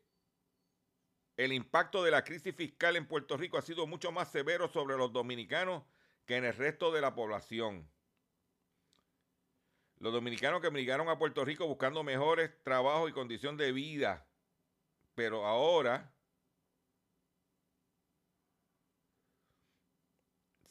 el 1.37 1.53
impacto 1.53 2.03
de 2.03 2.11
la 2.11 2.25
crisis 2.25 2.55
fiscal 2.55 2.97
en 2.97 3.07
Puerto 3.07 3.37
Rico 3.37 3.59
ha 3.59 3.63
sido 3.63 3.87
mucho 3.87 4.13
más 4.13 4.31
severo 4.31 4.69
sobre 4.69 4.97
los 4.97 5.13
dominicanos 5.13 5.85
que 6.27 6.37
en 6.37 6.45
el 6.45 6.55
resto 6.55 6.93
de 6.93 7.01
la 7.01 7.15
población. 7.15 7.89
Los 9.99 10.13
dominicanos 10.13 10.61
que 10.61 10.67
emigraron 10.67 11.09
a 11.09 11.19
Puerto 11.19 11.45
Rico 11.45 11.67
buscando 11.67 12.03
mejores 12.03 12.51
trabajos 12.63 13.09
y 13.09 13.15
condición 13.15 13.57
de 13.57 13.73
vida, 13.73 14.27
pero 15.15 15.47
ahora 15.47 16.15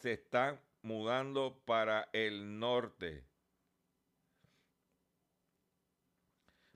se 0.05 0.13
están 0.13 0.61
mudando 0.83 1.63
para 1.65 2.09
el 2.13 2.59
norte. 2.59 3.25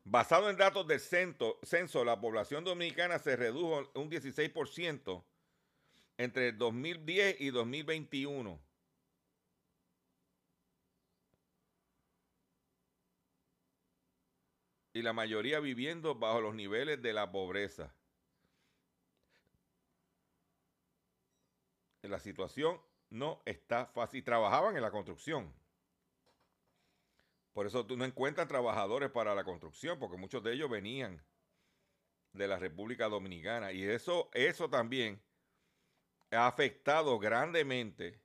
Basado 0.03 0.49
en 0.49 0.57
datos 0.57 0.88
del 0.88 0.99
censo, 0.99 2.03
la 2.03 2.19
población 2.19 2.63
dominicana 2.63 3.19
se 3.19 3.36
redujo 3.36 3.91
un 3.93 4.09
16% 4.09 5.23
entre 6.17 6.53
2010 6.53 7.39
y 7.39 7.51
2021. 7.51 8.59
Y 14.93 15.03
la 15.03 15.13
mayoría 15.13 15.59
viviendo 15.59 16.15
bajo 16.15 16.41
los 16.41 16.55
niveles 16.55 16.99
de 16.99 17.13
la 17.13 17.32
pobreza. 17.32 17.93
La 22.01 22.17
situación 22.17 22.88
no 23.10 23.41
está 23.45 23.86
fácil. 23.88 24.24
Trabajaban 24.24 24.76
en 24.76 24.82
la 24.82 24.91
construcción. 24.91 25.53
Por 27.53 27.66
eso 27.66 27.86
tú 27.86 27.97
no 27.97 28.05
encuentras 28.05 28.47
trabajadores 28.47 29.10
para 29.12 29.36
la 29.36 29.43
construcción, 29.43 29.99
porque 29.99 30.18
muchos 30.18 30.43
de 30.43 30.53
ellos 30.53 30.70
venían 30.70 31.22
de 32.34 32.47
la 32.47 32.57
República 32.57 33.10
Dominicana. 33.10 33.72
Y 33.72 33.84
eso, 33.84 34.30
eso 34.34 34.70
también 34.70 35.22
ha 36.32 36.47
afectado 36.47 37.18
grandemente 37.20 38.22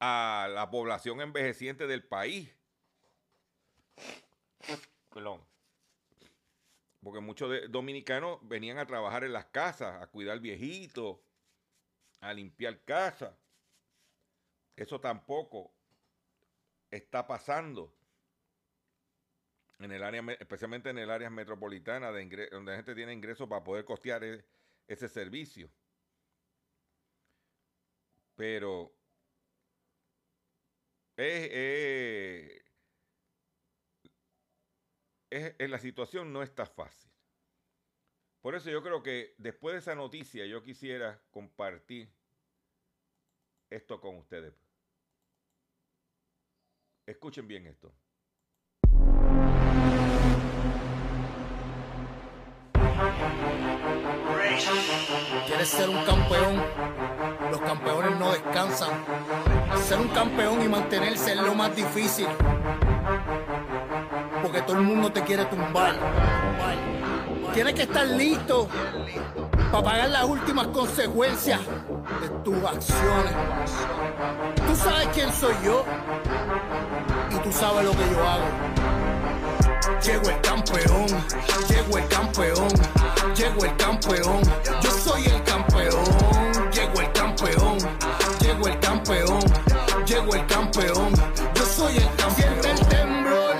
a 0.00 0.48
la 0.52 0.70
población 0.70 1.20
envejeciente 1.20 1.86
del 1.86 2.04
país. 2.04 2.54
Perdón. 5.10 5.44
Porque 7.02 7.20
muchos 7.20 7.70
dominicanos 7.70 8.38
venían 8.42 8.78
a 8.78 8.86
trabajar 8.86 9.24
en 9.24 9.32
las 9.32 9.46
casas, 9.46 10.02
a 10.02 10.06
cuidar 10.08 10.40
viejitos, 10.40 11.18
a 12.20 12.32
limpiar 12.32 12.80
casas. 12.84 13.34
Eso 14.76 15.00
tampoco 15.00 15.72
está 16.90 17.26
pasando 17.26 17.92
en 19.78 19.92
el 19.92 20.02
área, 20.02 20.22
especialmente 20.38 20.90
en 20.90 20.98
el 20.98 21.10
área 21.10 21.30
metropolitana, 21.30 22.10
de 22.12 22.48
donde 22.50 22.72
la 22.72 22.76
gente 22.76 22.94
tiene 22.94 23.12
ingresos 23.12 23.48
para 23.48 23.62
poder 23.62 23.84
costear 23.84 24.24
e, 24.24 24.44
ese 24.86 25.08
servicio. 25.08 25.70
Pero 28.36 28.92
es, 31.16 32.62
la 35.58 35.78
situación 35.78 36.32
no 36.32 36.42
está 36.42 36.64
fácil. 36.66 37.07
Por 38.40 38.54
eso 38.54 38.70
yo 38.70 38.82
creo 38.82 39.02
que 39.02 39.34
después 39.38 39.74
de 39.74 39.78
esa 39.80 39.94
noticia 39.94 40.46
yo 40.46 40.62
quisiera 40.62 41.20
compartir 41.30 42.12
esto 43.68 44.00
con 44.00 44.16
ustedes. 44.16 44.54
Escuchen 47.06 47.48
bien 47.48 47.66
esto. 47.66 47.92
¿Quieres 55.46 55.68
ser 55.68 55.88
un 55.88 56.04
campeón? 56.04 56.62
Los 57.50 57.60
campeones 57.60 58.18
no 58.18 58.32
descansan. 58.32 59.04
Ser 59.76 59.98
un 59.98 60.08
campeón 60.08 60.62
y 60.62 60.68
mantenerse 60.68 61.32
es 61.32 61.40
lo 61.40 61.54
más 61.54 61.74
difícil. 61.74 62.28
Porque 64.42 64.62
todo 64.62 64.76
el 64.76 64.82
mundo 64.82 65.12
te 65.12 65.22
quiere 65.22 65.44
tumbar. 65.46 65.96
Tienes 67.58 67.74
que 67.74 67.82
estar 67.82 68.06
listo 68.06 68.68
para 69.72 69.82
pagar 69.82 70.10
las 70.10 70.24
últimas 70.26 70.68
consecuencias 70.68 71.58
de 72.20 72.28
tus 72.44 72.54
acciones. 72.64 73.32
Tú 74.64 74.76
sabes 74.76 75.08
quién 75.12 75.32
soy 75.32 75.54
yo 75.64 75.84
tú 77.42 77.52
sabes 77.52 77.84
lo 77.84 77.90
que 77.90 78.10
yo 78.12 78.28
hago. 78.28 78.44
Llego 80.04 80.30
el 80.30 80.40
campeón, 80.40 81.06
llego 81.68 81.98
el 81.98 82.08
campeón, 82.08 82.68
llego 83.34 83.64
el 83.64 83.76
campeón, 83.76 84.40
yo 84.80 84.90
soy 84.92 85.24
el 85.26 85.42
campeón, 85.42 86.04
llego 86.72 87.00
el 87.00 87.12
campeón, 87.12 87.78
llego 88.40 88.68
el 88.68 88.78
campeón, 88.78 89.40
llego 90.06 90.34
el 90.34 90.46
campeón, 90.46 91.12
yo 91.54 91.64
soy 91.64 91.96
el 91.96 92.06
campeón. 92.16 92.28
Siente 92.36 92.70
el 92.70 92.86
temblor, 92.86 93.56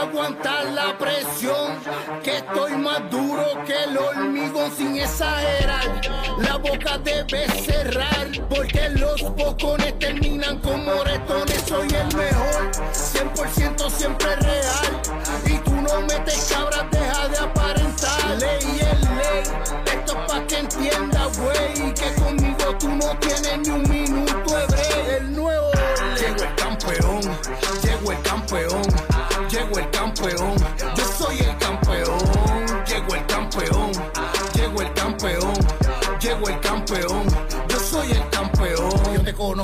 aguantar 0.00 0.64
la 0.66 0.96
presión, 0.96 1.72
estoy 2.54 2.76
más 2.76 3.10
duro 3.10 3.44
que 3.66 3.84
el 3.84 3.98
hormigón 3.98 4.70
sin 4.76 4.96
exagerar. 4.96 6.00
La 6.38 6.56
boca 6.56 6.98
debe 6.98 7.48
cerrar, 7.48 8.28
porque 8.48 8.90
los 8.90 9.22
bocones 9.34 9.98
terminan 9.98 10.58
como 10.60 10.78
moretones. 10.78 11.62
Soy 11.66 11.88
el 11.88 12.16
mejor, 12.16 12.70
100% 12.92 13.90
siempre 13.90 14.36
real. 14.36 15.03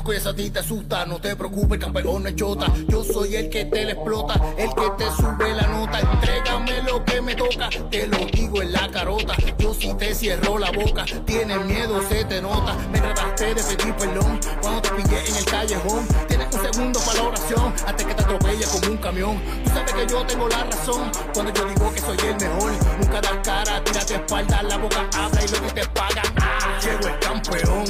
Conozco 0.03 0.13
y 0.13 0.29
a 0.29 0.35
ti 0.35 0.51
te 0.51 0.59
asusta. 0.61 1.07
No 1.07 1.21
te 1.21 1.37
preocupes, 1.37 1.79
campeón 1.79 2.23
no 2.23 2.29
es 2.29 2.37
chota. 2.37 2.67
Yo 2.89 3.05
soy 3.05 3.37
el 3.37 3.51
que 3.51 3.65
te 3.65 3.85
le 3.85 3.93
explota, 3.93 4.35
el 4.57 4.69
que 4.75 4.91
te 4.99 5.11
sube 5.11 5.55
la 5.55 5.67
nota. 5.67 6.01
Entrégame 6.01 6.83
lo 6.83 7.05
que 7.05 7.21
me 7.21 7.35
toca, 7.35 7.69
te 7.91 8.07
lo 8.07 8.19
digo 8.27 8.63
en 8.63 8.73
la 8.73 8.91
carota. 8.91 9.35
Yo 9.59 9.75
si 9.75 9.93
te 9.95 10.15
cierro 10.15 10.59
la 10.59 10.71
boca, 10.71 11.05
tienes 11.25 11.65
miedo, 11.65 12.01
se 12.09 12.25
te 12.25 12.41
nota. 12.41 12.77
Me 12.93 13.01
trataste 13.01 13.55
de 13.55 13.63
pedir 13.63 13.95
perdón 13.97 14.41
cuando 14.61 14.83
te 14.83 14.91
pillé 14.91 15.29
en 15.29 15.37
el 15.37 15.45
callejón. 15.45 16.07
Tienes 16.29 16.55
un 16.55 16.73
segundo 16.73 17.01
para 17.01 17.23
la 17.23 17.29
oración, 17.29 17.75
antes 17.87 18.07
que 18.07 18.15
te 18.15 18.23
atropelle 18.23 18.65
como 18.67 18.93
un 18.93 18.99
camión. 18.99 19.43
Tú 19.65 19.71
sabes 19.71 19.93
que 19.93 20.07
yo 20.07 20.27
tengo 20.27 20.49
la 20.49 20.65
razón 20.65 21.11
cuando 21.35 21.53
yo 21.53 21.65
digo 21.67 21.93
que 21.93 22.01
soy 22.01 22.19
el 22.27 22.37
mejor. 22.37 22.73
Nunca 23.01 23.21
das 23.21 23.39
cara, 23.43 23.85
tírate 23.85 24.15
espalda, 24.15 24.63
la 24.63 24.77
boca 24.77 25.09
habla 25.15 25.45
y 25.45 25.49
lo 25.49 25.63
que 25.63 25.73
te 25.73 25.87
paga. 25.89 26.23
Ah, 26.41 26.79
Llego 26.83 27.09
el 27.09 27.19
campeón, 27.19 27.85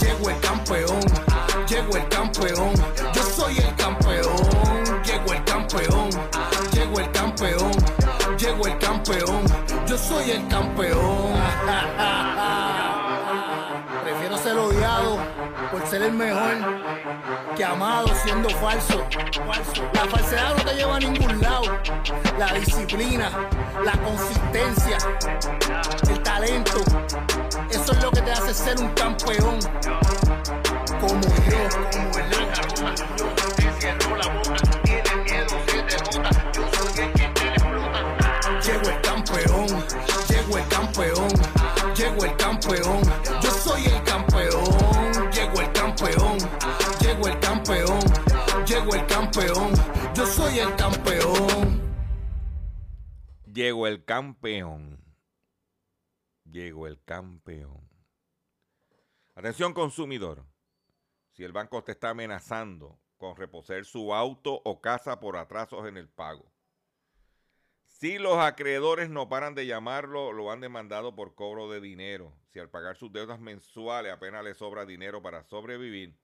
llego 0.00 0.30
el 0.30 0.40
campeón, 0.40 0.63
soy 10.04 10.30
el 10.32 10.46
campeón. 10.48 11.32
Prefiero 14.04 14.36
ser 14.36 14.58
odiado 14.58 15.16
por 15.70 15.86
ser 15.86 16.02
el 16.02 16.12
mejor 16.12 16.58
que 17.56 17.64
amado 17.64 18.08
siendo 18.22 18.50
falso. 18.50 19.02
La 19.94 20.04
falsedad 20.04 20.54
no 20.56 20.64
te 20.64 20.74
lleva 20.74 20.96
a 20.96 21.00
ningún 21.00 21.40
lado. 21.40 21.78
La 22.38 22.52
disciplina, 22.52 23.30
la 23.82 23.92
consistencia, 23.92 24.98
el 26.08 26.22
talento, 26.22 26.84
eso 27.70 27.92
es 27.92 28.02
lo 28.02 28.10
que 28.10 28.20
te 28.20 28.32
hace 28.32 28.52
ser 28.52 28.78
un 28.78 28.88
campeón. 28.88 29.58
Como 31.00 31.22
yo, 31.22 31.68
como 31.92 32.18
el 32.18 32.30
Llegó 53.54 53.86
el 53.86 54.04
campeón. 54.04 55.00
Llegó 56.42 56.88
el 56.88 57.00
campeón. 57.04 57.88
Atención 59.36 59.72
consumidor. 59.72 60.44
Si 61.30 61.44
el 61.44 61.52
banco 61.52 61.84
te 61.84 61.92
está 61.92 62.10
amenazando 62.10 62.98
con 63.16 63.36
reposer 63.36 63.84
su 63.84 64.12
auto 64.12 64.60
o 64.64 64.80
casa 64.80 65.20
por 65.20 65.36
atrasos 65.36 65.86
en 65.86 65.96
el 65.96 66.08
pago. 66.08 66.52
Si 67.86 68.18
los 68.18 68.38
acreedores 68.38 69.08
no 69.08 69.28
paran 69.28 69.54
de 69.54 69.66
llamarlo, 69.66 70.32
lo 70.32 70.50
han 70.50 70.60
demandado 70.60 71.14
por 71.14 71.36
cobro 71.36 71.70
de 71.70 71.80
dinero. 71.80 72.36
Si 72.48 72.58
al 72.58 72.70
pagar 72.70 72.96
sus 72.96 73.12
deudas 73.12 73.38
mensuales 73.38 74.12
apenas 74.12 74.42
le 74.42 74.54
sobra 74.54 74.84
dinero 74.84 75.22
para 75.22 75.44
sobrevivir, 75.44 76.18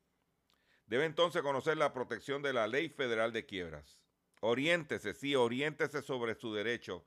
debe 0.87 1.05
entonces 1.05 1.43
conocer 1.43 1.77
la 1.77 1.93
protección 1.93 2.43
de 2.43 2.55
la 2.55 2.67
Ley 2.67 2.89
Federal 2.89 3.33
de 3.33 3.47
Quiebras. 3.47 4.01
Oriéntese, 4.41 5.15
sí, 5.15 5.37
oriéntese 5.37 6.03
sobre 6.03 6.35
su 6.35 6.53
derecho 6.53 7.07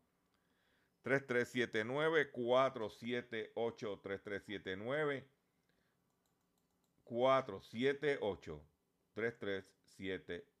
3379 1.03 2.31
478 2.33 3.51
3379 3.55 5.23
478 7.05 8.63
3379 9.15 10.60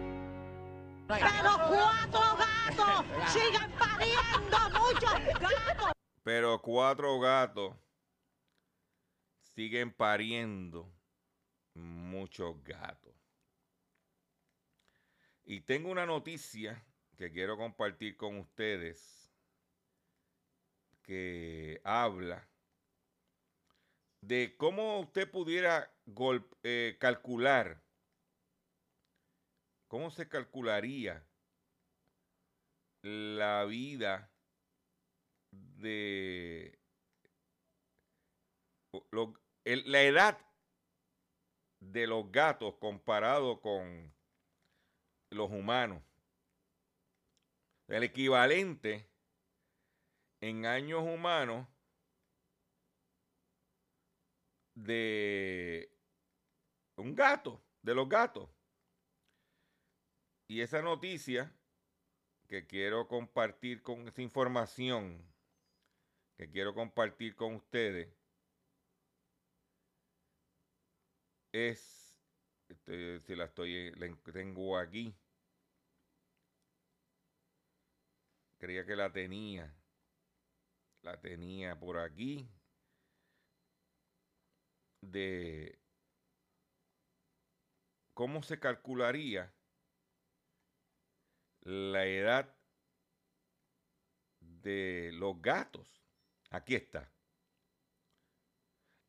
Pero 1.19 1.57
cuatro 1.67 2.37
gatos 2.37 3.05
sigan 3.33 3.71
pariendo 3.71 4.57
muchos 4.79 5.39
gatos. 5.39 5.91
Pero 6.23 6.61
cuatro 6.61 7.19
gatos 7.19 7.75
siguen 9.55 9.91
pariendo 9.91 10.91
muchos 11.73 12.63
gatos. 12.63 13.13
Y 15.43 15.61
tengo 15.61 15.89
una 15.89 16.05
noticia 16.05 16.85
que 17.17 17.31
quiero 17.31 17.57
compartir 17.57 18.15
con 18.15 18.37
ustedes 18.37 19.33
que 21.01 21.81
habla 21.83 22.47
de 24.21 24.55
cómo 24.55 24.99
usted 24.99 25.29
pudiera 25.29 25.91
eh, 26.63 26.97
calcular, 26.99 27.83
cómo 29.91 30.09
se 30.09 30.29
calcularía 30.29 31.27
la 33.03 33.65
vida 33.65 34.31
de 35.51 36.79
la 39.65 40.01
edad 40.03 40.39
de 41.81 42.07
los 42.07 42.31
gatos 42.31 42.75
comparado 42.79 43.59
con 43.59 44.15
los 45.29 45.51
humanos. 45.51 46.01
El 47.89 48.03
equivalente 48.03 49.11
en 50.39 50.65
años 50.65 51.01
humanos 51.03 51.67
de 54.73 55.93
un 56.95 57.13
gato, 57.13 57.61
de 57.81 57.93
los 57.93 58.07
gatos. 58.07 58.50
Y 60.51 60.59
esa 60.59 60.81
noticia 60.81 61.49
que 62.49 62.67
quiero 62.67 63.07
compartir 63.07 63.81
con 63.81 64.09
esa 64.09 64.21
información 64.21 65.25
que 66.35 66.51
quiero 66.51 66.73
compartir 66.73 67.37
con 67.37 67.55
ustedes 67.55 68.13
es, 71.53 72.19
este, 72.67 73.21
si 73.21 73.33
la 73.37 73.45
estoy, 73.45 73.91
la 73.91 74.13
tengo 74.33 74.77
aquí, 74.77 75.15
creía 78.57 78.85
que 78.85 78.97
la 78.97 79.09
tenía, 79.09 79.73
la 81.01 81.17
tenía 81.21 81.79
por 81.79 81.97
aquí, 81.97 82.45
de 84.99 85.79
cómo 88.13 88.43
se 88.43 88.59
calcularía 88.59 89.49
la 91.61 92.05
edad 92.05 92.55
de 94.39 95.11
los 95.13 95.41
gatos. 95.41 95.87
Aquí 96.49 96.75
está. 96.75 97.11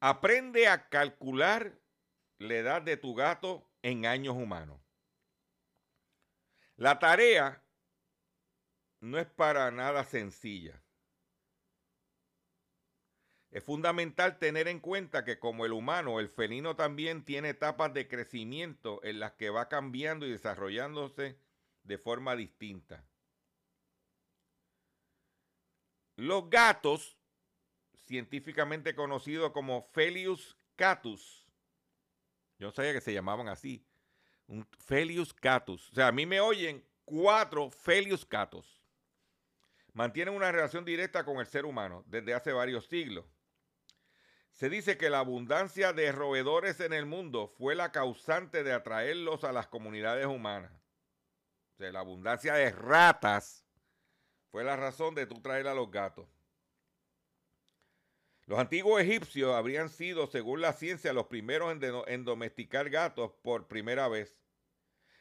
Aprende 0.00 0.68
a 0.68 0.88
calcular 0.88 1.78
la 2.38 2.54
edad 2.54 2.82
de 2.82 2.96
tu 2.96 3.14
gato 3.14 3.70
en 3.82 4.06
años 4.06 4.34
humanos. 4.34 4.80
La 6.76 6.98
tarea 6.98 7.62
no 9.00 9.18
es 9.18 9.26
para 9.26 9.70
nada 9.70 10.04
sencilla. 10.04 10.82
Es 13.50 13.62
fundamental 13.62 14.38
tener 14.38 14.66
en 14.66 14.80
cuenta 14.80 15.24
que 15.24 15.38
como 15.38 15.66
el 15.66 15.72
humano, 15.72 16.20
el 16.20 16.30
felino 16.30 16.74
también 16.74 17.24
tiene 17.24 17.50
etapas 17.50 17.92
de 17.92 18.08
crecimiento 18.08 19.04
en 19.04 19.20
las 19.20 19.32
que 19.32 19.50
va 19.50 19.68
cambiando 19.68 20.26
y 20.26 20.30
desarrollándose 20.30 21.38
de 21.82 21.98
forma 21.98 22.36
distinta. 22.36 23.04
Los 26.16 26.48
gatos, 26.50 27.16
científicamente 28.06 28.94
conocidos 28.94 29.52
como 29.52 29.82
Felius 29.92 30.56
catus, 30.76 31.46
yo 32.58 32.68
no 32.68 32.72
sabía 32.72 32.92
que 32.92 33.00
se 33.00 33.12
llamaban 33.12 33.48
así, 33.48 33.84
un 34.46 34.66
Felius 34.78 35.32
catus, 35.32 35.90
o 35.90 35.94
sea, 35.94 36.08
a 36.08 36.12
mí 36.12 36.26
me 36.26 36.40
oyen 36.40 36.86
cuatro 37.04 37.70
Felius 37.70 38.24
catus, 38.24 38.82
mantienen 39.94 40.34
una 40.34 40.52
relación 40.52 40.84
directa 40.84 41.24
con 41.24 41.38
el 41.38 41.46
ser 41.46 41.64
humano 41.64 42.04
desde 42.06 42.34
hace 42.34 42.52
varios 42.52 42.86
siglos. 42.86 43.24
Se 44.52 44.68
dice 44.68 44.98
que 44.98 45.08
la 45.10 45.20
abundancia 45.20 45.94
de 45.94 46.12
roedores 46.12 46.78
en 46.80 46.92
el 46.92 47.06
mundo 47.06 47.48
fue 47.48 47.74
la 47.74 47.90
causante 47.90 48.62
de 48.62 48.72
atraerlos 48.72 49.44
a 49.44 49.52
las 49.52 49.66
comunidades 49.66 50.26
humanas. 50.26 50.81
La 51.78 52.00
abundancia 52.00 52.54
de 52.54 52.70
ratas 52.70 53.66
fue 54.50 54.62
la 54.62 54.76
razón 54.76 55.14
de 55.14 55.26
tú 55.26 55.40
traer 55.40 55.66
a 55.66 55.74
los 55.74 55.90
gatos. 55.90 56.28
Los 58.46 58.58
antiguos 58.58 59.00
egipcios 59.00 59.54
habrían 59.54 59.88
sido, 59.88 60.26
según 60.26 60.60
la 60.60 60.72
ciencia, 60.72 61.12
los 61.12 61.26
primeros 61.26 61.76
en, 62.06 62.24
domesticar 62.24 62.90
gatos 62.90 63.32
por 63.42 63.66
primera 63.66 64.08
vez. 64.08 64.36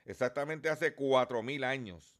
Exactamente 0.05 0.69
hace 0.69 0.95
cuatro 0.95 1.41
mil 1.41 1.63
años. 1.63 2.17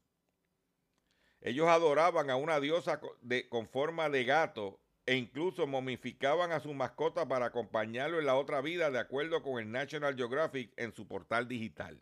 Ellos 1.40 1.68
adoraban 1.68 2.30
a 2.30 2.36
una 2.36 2.60
diosa 2.60 3.00
con 3.48 3.68
forma 3.68 4.08
de 4.08 4.24
gato 4.24 4.80
e 5.04 5.16
incluso 5.16 5.66
momificaban 5.66 6.52
a 6.52 6.60
su 6.60 6.72
mascota 6.72 7.26
para 7.26 7.46
acompañarlo 7.46 8.20
en 8.20 8.26
la 8.26 8.36
otra 8.36 8.60
vida 8.60 8.90
de 8.90 9.00
acuerdo 9.00 9.42
con 9.42 9.58
el 9.58 9.70
National 9.70 10.16
Geographic 10.16 10.72
en 10.76 10.92
su 10.92 11.08
portal 11.08 11.48
digital. 11.48 12.00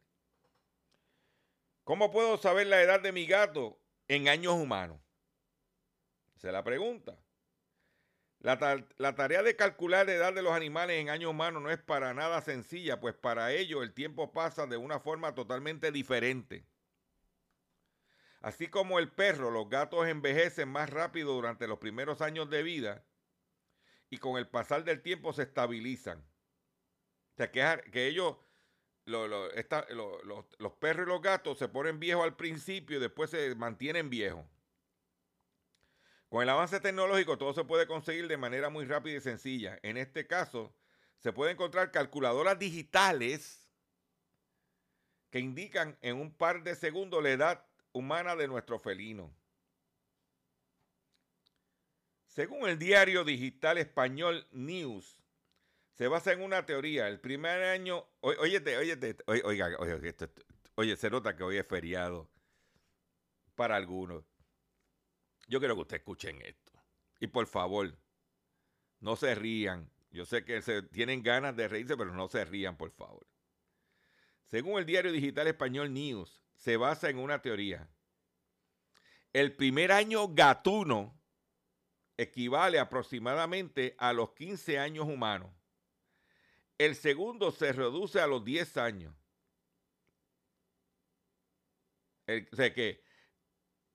¿Cómo 1.85 2.11
puedo 2.11 2.37
saber 2.39 2.67
la 2.67 2.83
edad 2.83 3.01
de 3.01 3.13
mi 3.13 3.27
gato 3.27 3.81
en 4.09 4.29
años 4.29 4.55
humanos? 4.55 5.01
Se 6.37 6.53
la 6.53 6.63
pregunta. 6.65 7.19
La, 8.39 8.87
la, 8.97 9.15
tarea 9.15 9.43
de 9.43 9.55
calcular 9.55 10.07
la 10.07 10.15
edad 10.15 10.33
de 10.33 10.41
los 10.41 10.55
animales 10.55 10.99
en 10.99 11.11
años 11.11 11.31
humanos 11.31 11.63
no 11.63 11.71
es 11.71 11.79
para 11.79 12.15
nada 12.15 12.41
sencilla, 12.41 12.99
pues 12.99 13.15
para 13.15 13.53
ello 13.53 13.83
el 13.83 13.93
tiempo 13.93 14.33
pasa 14.33 14.67
de 14.67 14.79
una 14.79 14.99
forma 14.99 15.35
totalmente 15.35 15.93
diferente. 15.93 16.65
Así 18.41 18.69
como 18.69 18.99
el 18.99 19.11
perro, 19.11 19.51
los 19.51 19.69
gatos 19.69 20.09
envejecen 20.09 20.69
más 20.71 20.89
rápido 20.89 21.35
durante 21.35 21.67
los 21.67 21.79
primeros 21.79 22.23
años 22.23 22.49
de 22.49 22.63
vida 22.63 23.05
y 24.09 24.19
con 24.19 24.39
el 24.39 24.49
pasar 24.49 24.85
del 24.85 25.03
tiempo 25.03 25.33
se 25.35 25.43
estabilizan. 25.43 26.21
O 26.21 27.37
sea, 27.37 27.51
que, 27.51 28.07
ellos, 28.07 28.37
los 29.07 30.73
perros 30.79 31.07
y 31.07 31.11
los 31.11 31.23
gatos 31.23 31.59
se 31.59 31.69
ponen 31.69 31.99
viejos 31.99 32.25
al 32.25 32.37
principio 32.37 32.97
y 32.97 33.01
después 33.01 33.31
se 33.31 33.55
mantienen 33.55 34.11
viejos. 34.11 34.45
Con 36.29 36.43
el 36.43 36.49
avance 36.49 36.79
tecnológico 36.79 37.39
todo 37.39 37.53
se 37.53 37.65
puede 37.65 37.87
conseguir 37.87 38.29
de 38.29 38.37
manera 38.37 38.71
muy 38.71 38.85
rápida 38.85 39.17
y 39.17 39.21
sencilla. 39.21 39.79
En 39.83 39.97
este 39.97 40.27
caso, 40.27 40.73
se 41.19 41.33
puede 41.33 41.53
encontrar 41.53 41.91
calculadoras 41.91 42.59
digitales 42.59 43.69
que 45.31 45.41
indican 45.41 45.99
en 46.03 46.17
un 46.17 46.33
par 46.33 46.63
de 46.63 46.75
segundos 46.77 47.23
la 47.23 47.31
edad 47.31 47.67
humana 47.93 48.37
de 48.37 48.49
nuestro 48.49 48.79
felino. 48.79 49.35
Según 52.27 52.69
el 52.69 52.79
diario 52.79 53.25
digital 53.25 53.79
español 53.79 54.47
News, 54.53 55.20
se 56.01 56.09
basa 56.09 56.33
en 56.33 56.41
una 56.41 56.65
teoría. 56.65 57.09
El 57.09 57.21
primer 57.21 57.63
año, 57.63 58.07
oye, 58.21 58.39
oye, 58.39 59.17
oiga, 59.45 59.77
oye, 59.79 60.17
oye, 60.77 60.97
se 60.97 61.11
nota 61.11 61.37
que 61.37 61.43
hoy 61.43 61.59
es 61.59 61.67
feriado 61.67 62.27
para 63.55 63.77
algunos. 63.77 64.25
Yo 65.47 65.59
quiero 65.59 65.75
que 65.75 65.83
ustedes 65.83 66.01
escuchen 66.01 66.41
esto. 66.41 66.73
Y 67.19 67.27
por 67.27 67.47
favor, 67.47 67.95
no 69.01 69.15
se 69.15 69.35
rían. 69.35 69.91
Yo 70.11 70.25
sé 70.25 70.43
que 70.43 70.63
se, 70.63 70.81
tienen 70.85 71.23
ganas 71.23 71.55
de 71.55 71.69
reírse, 71.69 71.99
pero 71.99 72.15
no 72.15 72.29
se 72.29 72.47
rían, 72.47 72.79
por 72.79 72.93
favor. 72.93 73.27
Según 74.47 74.79
el 74.79 74.87
diario 74.87 75.13
digital 75.13 75.49
español 75.49 75.93
News, 75.93 76.43
se 76.55 76.79
basa 76.79 77.11
en 77.11 77.19
una 77.19 77.43
teoría. 77.43 77.91
El 79.35 79.55
primer 79.55 79.93
año 79.93 80.29
gatuno 80.29 81.21
equivale 82.17 82.79
aproximadamente 82.79 83.97
a 83.99 84.15
los 84.15 84.33
15 84.33 84.79
años 84.79 85.05
humanos. 85.05 85.60
El 86.81 86.97
segundo 86.97 87.51
se 87.51 87.75
reduce 87.75 88.23
a 88.23 88.27
los 88.27 88.43
10 88.43 88.79
años. 88.79 89.15
o 92.27 92.57
sea 92.57 92.73
que 92.73 93.03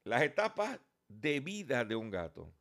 Las 0.03 0.23
etapas 0.23 0.81
de 1.07 1.39
vida 1.39 1.85
de 1.85 1.95
un 1.95 2.11
gato. 2.11 2.53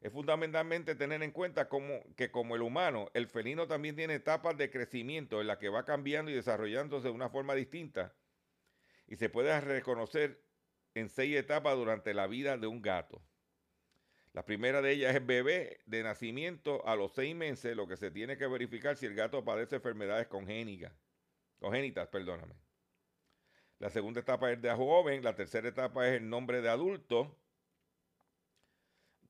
Es 0.00 0.10
fundamentalmente 0.10 0.94
tener 0.94 1.22
en 1.22 1.32
cuenta 1.32 1.68
que 2.16 2.30
como 2.30 2.56
el 2.56 2.62
humano, 2.62 3.10
el 3.12 3.28
felino 3.28 3.68
también 3.68 3.94
tiene 3.94 4.14
etapas 4.14 4.56
de 4.56 4.70
crecimiento 4.70 5.42
en 5.42 5.48
las 5.48 5.58
que 5.58 5.68
va 5.68 5.84
cambiando 5.84 6.30
y 6.30 6.34
desarrollándose 6.34 7.08
de 7.08 7.14
una 7.14 7.28
forma 7.28 7.54
distinta 7.54 8.14
y 9.06 9.16
se 9.16 9.28
puede 9.28 9.60
reconocer 9.60 10.42
en 10.94 11.08
seis 11.08 11.36
etapas 11.36 11.76
durante 11.76 12.14
la 12.14 12.26
vida 12.26 12.56
de 12.56 12.66
un 12.66 12.82
gato. 12.82 13.22
La 14.32 14.44
primera 14.44 14.80
de 14.80 14.92
ellas 14.92 15.14
es 15.14 15.24
bebé 15.24 15.80
de 15.84 16.02
nacimiento 16.02 16.86
a 16.86 16.96
los 16.96 17.12
seis 17.12 17.34
meses, 17.34 17.76
lo 17.76 17.86
que 17.86 17.96
se 17.96 18.10
tiene 18.10 18.38
que 18.38 18.46
verificar 18.46 18.96
si 18.96 19.06
el 19.06 19.14
gato 19.14 19.44
padece 19.44 19.76
enfermedades 19.76 20.26
congénitas. 20.28 20.92
Congénitas, 21.58 22.08
perdóname. 22.08 22.54
La 23.78 23.90
segunda 23.90 24.20
etapa 24.20 24.50
es 24.50 24.62
de 24.62 24.72
joven, 24.72 25.22
la 25.22 25.34
tercera 25.34 25.68
etapa 25.68 26.08
es 26.08 26.14
el 26.14 26.28
nombre 26.28 26.62
de 26.62 26.68
adulto, 26.68 27.36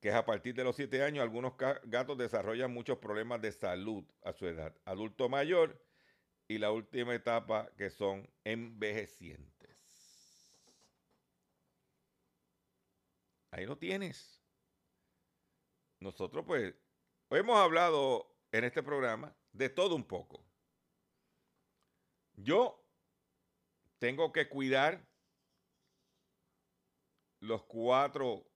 que 0.00 0.08
es 0.08 0.14
a 0.14 0.24
partir 0.24 0.54
de 0.54 0.64
los 0.64 0.76
siete 0.76 1.02
años. 1.02 1.22
Algunos 1.22 1.54
gatos 1.84 2.18
desarrollan 2.18 2.72
muchos 2.72 2.98
problemas 2.98 3.40
de 3.40 3.52
salud 3.52 4.04
a 4.22 4.32
su 4.32 4.46
edad. 4.46 4.76
Adulto 4.84 5.28
mayor 5.28 5.80
y 6.48 6.58
la 6.58 6.70
última 6.70 7.14
etapa 7.14 7.70
que 7.76 7.88
son 7.88 8.28
envejecientes. 8.44 9.61
Ahí 13.52 13.66
lo 13.66 13.76
tienes. 13.76 14.42
Nosotros 16.00 16.44
pues 16.46 16.74
hemos 17.30 17.58
hablado 17.58 18.34
en 18.50 18.64
este 18.64 18.82
programa 18.82 19.34
de 19.52 19.68
todo 19.68 19.94
un 19.94 20.04
poco. 20.04 20.44
Yo 22.34 22.82
tengo 23.98 24.32
que 24.32 24.48
cuidar 24.48 25.06
los 27.40 27.62
cuatro 27.64 28.48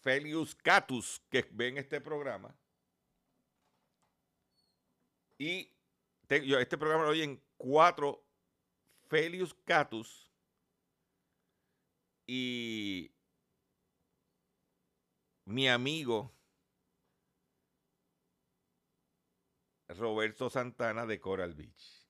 Felius 0.00 0.54
Catus 0.54 1.20
que 1.28 1.46
ven 1.50 1.76
este 1.76 2.00
programa. 2.00 2.56
Y 5.38 5.70
este 6.28 6.78
programa 6.78 7.04
lo 7.04 7.10
oyen 7.10 7.42
cuatro 7.56 8.24
Felius 9.08 9.52
Catus 9.64 10.30
y 12.26 13.12
mi 15.52 15.68
amigo 15.68 16.32
Roberto 19.88 20.48
Santana 20.48 21.04
de 21.04 21.20
Coral 21.20 21.52
Beach. 21.52 22.08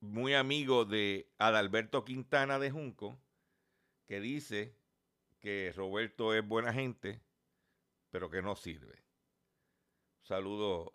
Muy 0.00 0.34
amigo 0.34 0.84
de 0.84 1.28
Adalberto 1.38 2.04
Quintana 2.04 2.60
de 2.60 2.70
Junco, 2.70 3.20
que 4.06 4.20
dice 4.20 4.76
que 5.40 5.72
Roberto 5.74 6.34
es 6.34 6.46
buena 6.46 6.72
gente, 6.72 7.20
pero 8.10 8.30
que 8.30 8.40
no 8.40 8.54
sirve. 8.54 9.04
Saludo 10.22 10.94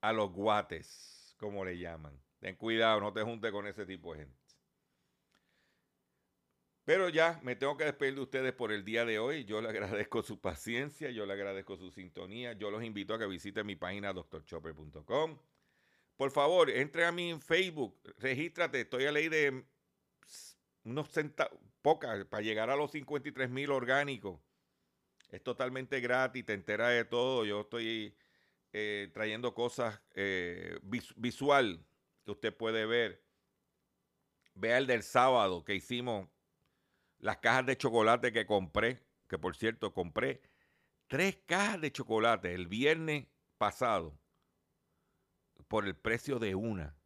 a 0.00 0.14
los 0.14 0.32
guates, 0.32 1.36
como 1.38 1.66
le 1.66 1.76
llaman. 1.78 2.18
Ten 2.38 2.56
cuidado, 2.56 3.00
no 3.00 3.12
te 3.12 3.22
juntes 3.22 3.52
con 3.52 3.66
ese 3.66 3.84
tipo 3.84 4.14
de 4.14 4.20
gente. 4.20 4.39
Pero 6.84 7.08
ya 7.08 7.38
me 7.42 7.54
tengo 7.56 7.76
que 7.76 7.84
despedir 7.84 8.14
de 8.16 8.20
ustedes 8.22 8.52
por 8.52 8.72
el 8.72 8.84
día 8.84 9.04
de 9.04 9.18
hoy. 9.18 9.44
Yo 9.44 9.60
le 9.60 9.68
agradezco 9.68 10.22
su 10.22 10.40
paciencia, 10.40 11.10
yo 11.10 11.26
le 11.26 11.34
agradezco 11.34 11.76
su 11.76 11.90
sintonía. 11.90 12.52
Yo 12.54 12.70
los 12.70 12.82
invito 12.82 13.14
a 13.14 13.18
que 13.18 13.26
visiten 13.26 13.66
mi 13.66 13.76
página 13.76 14.12
doctorchopper.com. 14.12 15.38
Por 16.16 16.30
favor, 16.30 16.68
entre 16.70 17.04
a 17.04 17.12
mí 17.12 17.30
en 17.30 17.40
Facebook, 17.40 17.98
regístrate. 18.18 18.80
Estoy 18.80 19.06
a 19.06 19.12
ley 19.12 19.28
de 19.28 19.64
unos 20.84 21.08
centavos, 21.10 21.58
pocas, 21.82 22.24
para 22.26 22.42
llegar 22.42 22.70
a 22.70 22.76
los 22.76 22.90
53 22.90 23.48
mil 23.50 23.70
orgánicos. 23.70 24.40
Es 25.30 25.42
totalmente 25.42 26.00
gratis, 26.00 26.44
te 26.44 26.54
enteras 26.54 26.90
de 26.90 27.04
todo. 27.04 27.44
Yo 27.44 27.60
estoy 27.60 28.16
eh, 28.72 29.10
trayendo 29.14 29.54
cosas 29.54 30.00
eh, 30.14 30.78
vis- 30.82 31.14
visual 31.16 31.84
que 32.24 32.32
usted 32.32 32.54
puede 32.56 32.84
ver. 32.86 33.22
Vea 34.54 34.78
el 34.78 34.86
del 34.86 35.02
sábado 35.04 35.64
que 35.64 35.74
hicimos 35.74 36.28
las 37.20 37.38
cajas 37.38 37.66
de 37.66 37.76
chocolate 37.76 38.32
que 38.32 38.46
compré, 38.46 39.02
que 39.28 39.38
por 39.38 39.56
cierto 39.56 39.92
compré 39.92 40.42
tres 41.06 41.38
cajas 41.46 41.80
de 41.80 41.92
chocolate 41.92 42.54
el 42.54 42.66
viernes 42.68 43.26
pasado 43.58 44.18
por 45.68 45.86
el 45.86 45.94
precio 45.94 46.38
de 46.38 46.54
una. 46.54 46.96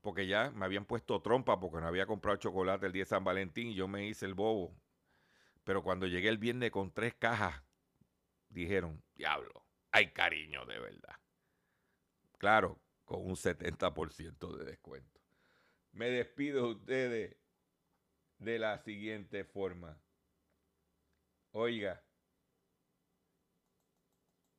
Porque 0.00 0.26
ya 0.26 0.50
me 0.50 0.66
habían 0.66 0.84
puesto 0.84 1.22
trompa 1.22 1.58
porque 1.58 1.80
no 1.80 1.86
había 1.86 2.06
comprado 2.06 2.36
chocolate 2.36 2.86
el 2.86 2.92
día 2.92 3.04
de 3.04 3.08
San 3.08 3.24
Valentín 3.24 3.68
y 3.68 3.74
yo 3.74 3.88
me 3.88 4.06
hice 4.06 4.26
el 4.26 4.34
bobo. 4.34 4.76
Pero 5.62 5.82
cuando 5.82 6.06
llegué 6.06 6.28
el 6.28 6.36
viernes 6.36 6.70
con 6.70 6.92
tres 6.92 7.14
cajas, 7.14 7.62
dijeron, 8.48 9.02
diablo, 9.14 9.66
hay 9.92 10.12
cariño 10.12 10.66
de 10.66 10.78
verdad. 10.78 11.16
Claro, 12.38 12.78
con 13.04 13.24
un 13.24 13.36
70% 13.36 14.56
de 14.58 14.64
descuento. 14.64 15.13
Me 15.94 16.10
despido 16.10 16.66
de 16.66 16.72
ustedes 16.72 17.36
de 18.38 18.58
la 18.58 18.78
siguiente 18.78 19.44
forma. 19.44 20.02
Oiga, 21.52 22.02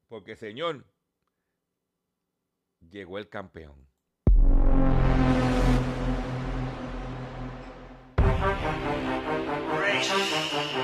porque 0.08 0.38
señor, 0.38 0.86
llegó 2.80 3.18
el 3.18 3.28
campeón. 3.28 3.86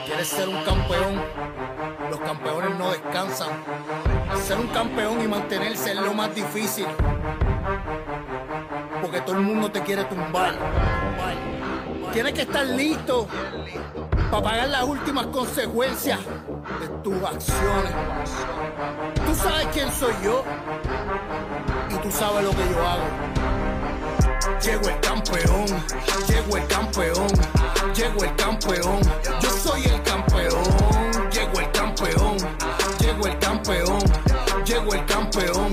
¿Quieres 0.05 0.27
ser 0.27 0.49
un 0.49 0.63
campeón? 0.65 1.21
Los 2.09 2.19
campeones 2.19 2.77
no 2.77 2.91
descansan. 2.91 3.63
Ser 4.35 4.59
un 4.59 4.67
campeón 4.67 5.21
y 5.21 5.29
mantenerse 5.29 5.91
es 5.91 6.01
lo 6.01 6.13
más 6.13 6.35
difícil. 6.35 6.87
Porque 9.01 9.21
todo 9.21 9.37
el 9.37 9.41
mundo 9.41 9.71
te 9.71 9.81
quiere 9.81 10.03
tumbar. 10.05 10.55
Tienes 12.13 12.33
que 12.33 12.41
estar 12.41 12.65
listo 12.65 13.27
para 14.29 14.43
pagar 14.43 14.69
las 14.69 14.83
últimas 14.83 15.27
consecuencias 15.27 16.19
de 16.79 16.87
tus 17.03 17.15
acciones. 17.23 17.91
Tú 19.25 19.35
sabes 19.35 19.67
quién 19.73 19.91
soy 19.91 20.13
yo 20.23 20.43
y 21.89 21.95
tú 21.95 22.11
sabes 22.11 22.43
lo 22.43 22.51
que 22.51 22.69
yo 22.69 22.87
hago. 22.87 23.03
Llego 24.61 24.89
el 24.89 24.99
campeón, 24.99 25.65
llego 26.27 26.57
el 26.57 26.67
campeón, 26.67 27.27
llego 27.95 28.23
el 28.23 28.35
campeón, 28.35 29.01
yo 29.41 29.49
soy 29.49 29.83
el 29.85 30.01
campeón, 30.03 30.63
llego 31.31 31.59
el 31.59 31.71
campeón, 31.71 32.37
llego 32.99 33.27
el 33.27 33.39
campeón, 33.39 33.99
llego 34.65 34.93
el 34.93 35.05
campeón, 35.05 35.70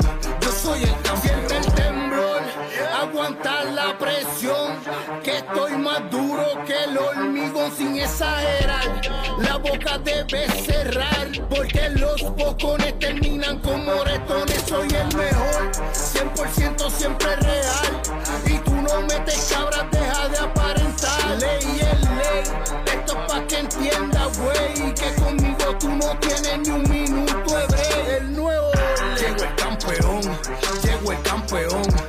estoy 5.49 5.77
más 5.79 6.11
duro 6.11 6.45
que 6.67 6.85
el 6.85 6.99
hormigón 6.99 7.71
sin 7.77 7.97
exagerar. 7.99 9.01
La 9.39 9.57
boca 9.57 9.99
debe 9.99 10.49
cerrar, 10.49 11.29
porque 11.49 11.89
los 11.91 12.23
bocones 12.37 12.99
terminan 12.99 13.59
como 13.61 13.79
moretones. 13.79 14.63
Soy 14.67 14.89
el 14.89 15.17
mejor, 15.17 15.71
100% 15.93 16.91
siempre 16.91 17.37
real. 17.37 18.03
Y 18.47 18.59
tú 18.59 18.75
no 18.75 19.03
metes 19.03 19.53
cabras, 19.53 19.87
deja 19.91 20.29
de 20.29 20.39
aparentar. 20.39 21.39
Ley 21.41 21.81
es 21.81 22.01
ley, 22.11 22.43
esto 22.87 23.19
es 23.19 23.33
pa' 23.33 23.47
que 23.47 23.59
entienda, 23.59 24.29
güey. 24.39 24.95
Que 24.95 25.15
conmigo 25.23 25.79
tú 25.79 25.89
no 25.89 26.19
tienes 26.19 26.59
ni 26.59 26.71
un 26.71 26.83
minuto 26.91 27.57
de 27.57 27.67
break. 27.67 28.09
El 28.21 28.37
nuevo. 28.37 28.71
Llego 29.19 29.45
el 29.45 29.55
campeón, 29.57 30.21
llego 30.83 31.13
el 31.13 31.23
campeón. 31.23 31.98